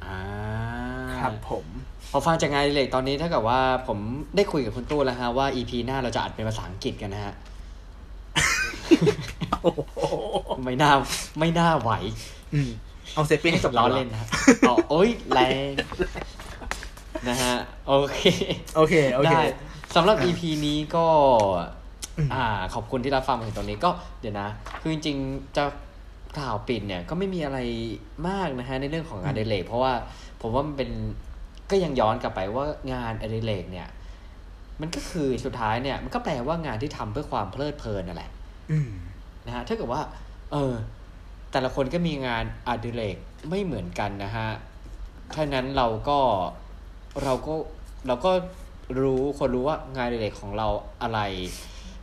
[0.06, 0.20] อ่า
[1.20, 1.66] ครับผม
[2.12, 4.00] พอฟังจากงานอดิเล็กตอนนี้เท่ากับว่าผม
[4.36, 7.36] ได้คุยกับคุณตู้แล้วฮะว่า EP หน้าเราจะอัดเป็นภาษาอังกฤษกันนะฮะ
[9.62, 10.16] โอ้โห
[10.64, 10.92] ไม่น่า
[11.40, 11.92] ไม่น่าไหว
[12.54, 12.70] อืม
[13.14, 14.28] เอาเซฟปี้ให้จบล้อเล่นนะฮะ
[14.68, 15.40] อ๋อโอ้ยแร
[15.70, 15.72] ง
[17.28, 17.54] นะฮะ
[17.88, 18.20] โอเค
[18.76, 19.44] โอเค โอเคได้
[19.96, 21.06] สำหรับอะ EP นี้ก็
[22.18, 23.90] อืมอ่าขอบคุณที่รับฟังมาถึงตรงนี้ก็
[24.22, 24.50] เดี๋ยวนะ
[24.82, 25.64] คือจริงๆจะ
[26.38, 27.60] กล่าวปิดเนี่ยก็ไม่มีอะไร
[28.28, 29.94] มากนะฮะในเรื่องของงานอดิเรกเพราะว่า
[30.42, 30.90] ผมว่ามันเป็น
[31.72, 33.88] ก็ยังย้อนกลับไปว่างานอดิเรกเนี่ย
[34.82, 38.32] มันก็คือสุดท้ายเนี่ย มันก็แปลว่างานที่ทำเพื่อความเพลิดเพลินนั่นแหละ
[38.72, 38.90] อืม
[39.46, 40.02] นะฮะถ้าเกิดว่า
[40.52, 40.74] เออ
[41.52, 43.18] แต่ละคนก็มีงานอดิเรก
[43.50, 44.50] ไม่เหมือนกันนะฮะ
[45.34, 46.20] ถ้านั้นเราก็
[47.24, 47.54] เราก็
[48.08, 48.32] เราก็
[49.02, 50.68] รู้คนรู้ว่างานอดิเรกของเรา
[51.02, 51.20] อะไร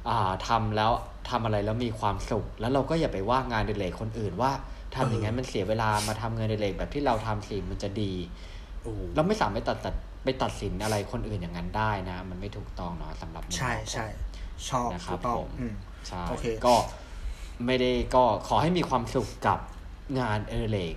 [0.09, 0.93] อ่าทำแล้ว
[1.31, 4.53] ทำอะไรแล้วมีความสุข แล้วเราก็อย่าไปว่างานอดิเรกคนอื่นว่า
[4.95, 8.13] ทำอย่างนั้นมันเสียเวลามาทำงานอดิเรกแบบที่เราทำสิมันจะดี
[8.83, 9.95] โอ้เราไม่สามารถตัดตัด
[10.25, 14.07] ไปตัดสินอะไรคนอื่นอย่างนั้นได้นะ มันไม่ถูกต้องเนาะสำหรับมุมใช่มองผมใช่
[14.69, 15.75] ชอบนะครับถูกต้องผมอืม
[16.09, 16.75] ใช่โอเคก็
[17.67, 19.59] ไม่ได้ก็ขอให้มีความสุขกับ
[20.21, 20.95] งานเออเลก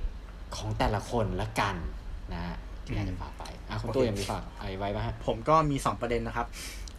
[0.56, 1.76] ของแต่ละคนละกัน
[2.34, 2.56] นะฮะ
[2.90, 6.48] ที่อยากจะฝากไปอะคุณตู้ยังมีฝากอะไรไว้ไหมฮะผมก็มีสองประเด็นนะครับ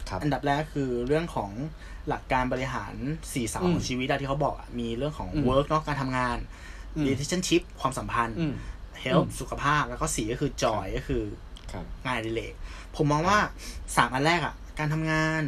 [0.09, 1.51] ครับอันดับแรกคือเรื่องของ
[2.07, 2.93] หลักการบริหาร
[3.33, 6.37] สี่เสาอืมของชีวิตอะที่เขาบอกอะมีเรื่องของอืม work เนาะการทำงาน
[6.95, 8.53] อืม relationship ความสัมพันธ์อืม
[9.03, 11.23] health อืมสุขภาพแล้วก็สี่ก็คือ joy ก็คือ
[11.71, 12.53] ครับงานอดิเรก
[12.95, 13.37] ผมมองว่า
[13.97, 15.41] สามอันแรกอะการทำงาน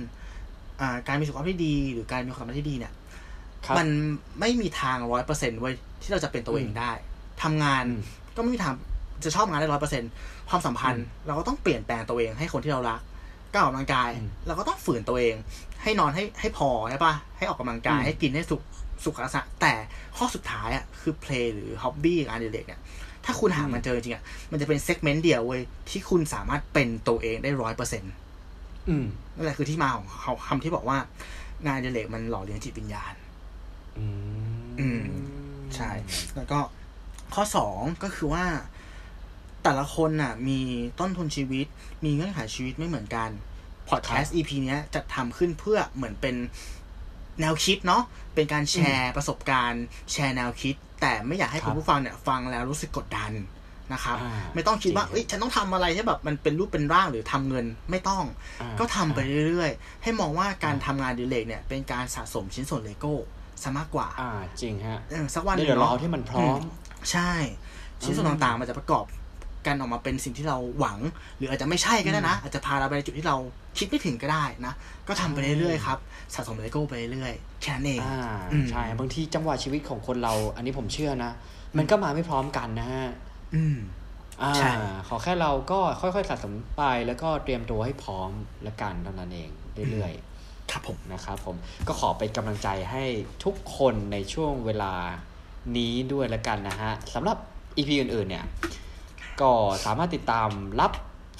[0.81, 2.93] อ่าการมีสุขภาพที่ดี หรือการมีความสัมพันธ์ที่ดีเนี่ย
[3.65, 3.87] ครับมัน
[4.39, 6.91] ไม่มีทางร้อยเปอร์เซ็นต์เว้ยที่เราจะเป็นตัวเองได้
[7.43, 8.01] ทำงานอืม
[8.35, 8.73] ก็ไม่มีทาง
[9.23, 10.03] จะชอบงานได้ร้อยเปอร์เซ็น
[10.49, 13.01] ความสัมพันธ์ เราก็ต้องเปลี่ยนแปลงตัวเองให้คนที่เรารัก
[13.51, 15.35] ก้าวออกกำลังกายอืมเราก็ต้องฝืนตัวเอง
[15.83, 18.61] ให้นอนให้ให้พอใช่ปะให้ออกกำลังกายอืมให้กินให้สุข
[19.03, 19.73] สุขลักษณะแต่
[20.17, 22.81] ข้อสุดท้ายอะคือ play หรือ hobby งานอดิเรกเนี่ย
[23.25, 28.13] ถ้าคุณหามันเจอจริงๆอะมันจะเป็น segment เดียวเว้ยที่คุณสามารถเป็นตัวเองได้ร้อยเปอร์เซ็นต์
[28.89, 30.97] อืมนั่นแหละคือที่มาของเขาคำที่บอกว่า
[31.65, 33.13] งานอดิเรกมันหล่อเลี้ยงจิตวิญญาณ
[33.97, 34.05] อื
[34.63, 35.03] มอืม
[35.75, 35.89] ใช่
[36.35, 36.59] แล้วก็
[37.33, 38.45] ข้อสองก็คือว่า
[39.63, 40.59] แต่ละคนน่ะ มี
[40.99, 41.65] ต้นทุนชีวิต
[42.05, 43.29] มีเงื่อนไขชีวิตไม่เหมือนกัน
[43.89, 46.35] พอดแคสต์ EP เนี้ยจะทำขึ้นเพื่อเหมือนเป็น
[47.41, 48.03] แนวคิดเนาะ
[48.35, 53.31] เป็นการแชร์ประสบการณ์ แชร์แนวคิด แต่ไม่อยากให้ครับคุณผู้ฟังเนี่ย ฟังแล้วรู้สึกกดดัน
[53.93, 58.23] นะครับอ่าไม่ต้องคิดว่าจริงเอ้ยฉันต้องทำอะไรที่แบบมันเป็นรูปเป็นร่างหรือทำเงินไม่ต้อง
[58.61, 63.15] อ่าก็ทำไปเรื่อยๆ ให้มองว่าการอ่าทำงานอดิเลกเนี่ย เป็นการสะสมชิ้นส่วนเลโก้
[63.63, 66.59] ซะมากกว่า อ่าจริงฮะเออสักวันหเดี๋นึ่ยวงรอเนาะที่มันพร้อม
[67.11, 67.31] ใช่
[68.03, 69.05] ชิ้นส่วนต่างๆมันจะประกอบ
[69.67, 70.99] กันออกมาเป็นสิ่งที่เราหวัง
[71.37, 73.37] หรืออาจจะไม่ใช่ก็ได้นะ อาจจะพาเราไปในจุดที่เรา
[73.77, 74.73] คิดไม่ถึงก็ได้นะ
[75.07, 75.97] ก็ทำไปเรื่อยๆครับ
[76.33, 78.19] สะสมเลโก้ไปเรื่อยๆแค่นั้นเองอ่า
[78.51, 81.31] อืมใช่บางทีจังหวะชีวิตของคนเรา อันนี้ผมเชื่อนะ
[81.77, 83.07] มันก็มาไม่พร้อมกันนะฮะ
[83.55, 83.77] อืม
[84.41, 84.71] อ่าใช่
[85.07, 88.29] ขอแค่เราก็ค่อยๆสะสมไปแล้วก็เตรียมตัวให้พร้อม
[88.67, 89.49] ละกันเท่านั้นเอง
[89.91, 91.55] เรื่อยๆครับผมนะครับผม
[91.87, 93.03] ก็ขอเป็นกำลังใจให้
[93.43, 94.93] ทุกคนในช่วงเวลา
[95.77, 97.37] นี้ด้วยละกันนะฮะสำหรับ
[97.77, 98.45] EP อื่นๆเนี่ย
[99.41, 99.51] ก็
[99.85, 100.49] สามารถติดตาม
[100.81, 100.91] รับ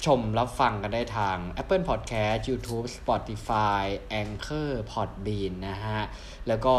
[0.06, 3.84] ชมรับฟังกันได้ทาง Apple Podcast YouTube Spotify
[4.22, 6.00] Anchor Podbean นะฮะ
[6.48, 6.74] แล้วก็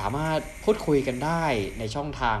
[0.00, 1.44] สามารถพูดคุยกันได้
[1.78, 2.38] ในช่องทาง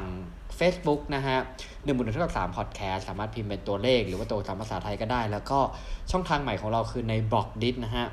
[0.58, 1.38] Facebook นะฮะ
[1.84, 5.60] หนึ่งหมื่นเท่ากับสามพอดแคสสามารถพิมพ์เป็นตัวเลข หรือว่าตัวตามภาษาไทยก็ได้ แล้วก็
[6.10, 8.06] ช่องทางใหม่ของเราคือในบล็อกดิสนะฮะ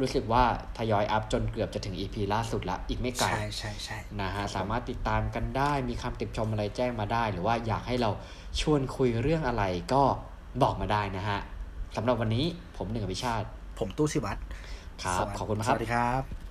[0.00, 0.44] รู้สึกว่า
[0.78, 8.10] ทยอยอัพจนเกือบจะถึง EP ล่าสุดละ อีกไม่ไกลใช่ใช่ใช่นะฮะ สามารถติดตามกันได้ มีคำติชมอะไรแจ้งมาได้ หรือว่าอยากให้เรา
[8.60, 10.02] ชวนคุยเรื่องอะไรก็
[10.62, 11.40] บอกมาได้นะฮะ
[11.96, 13.46] สำหรับวันนี้ผมหนึ่งอภิชาติ
[13.78, 14.40] ผมตู้สิวัตร
[15.02, 16.41] ครับสวัสขอบคุณมากสครับวัสดีครับ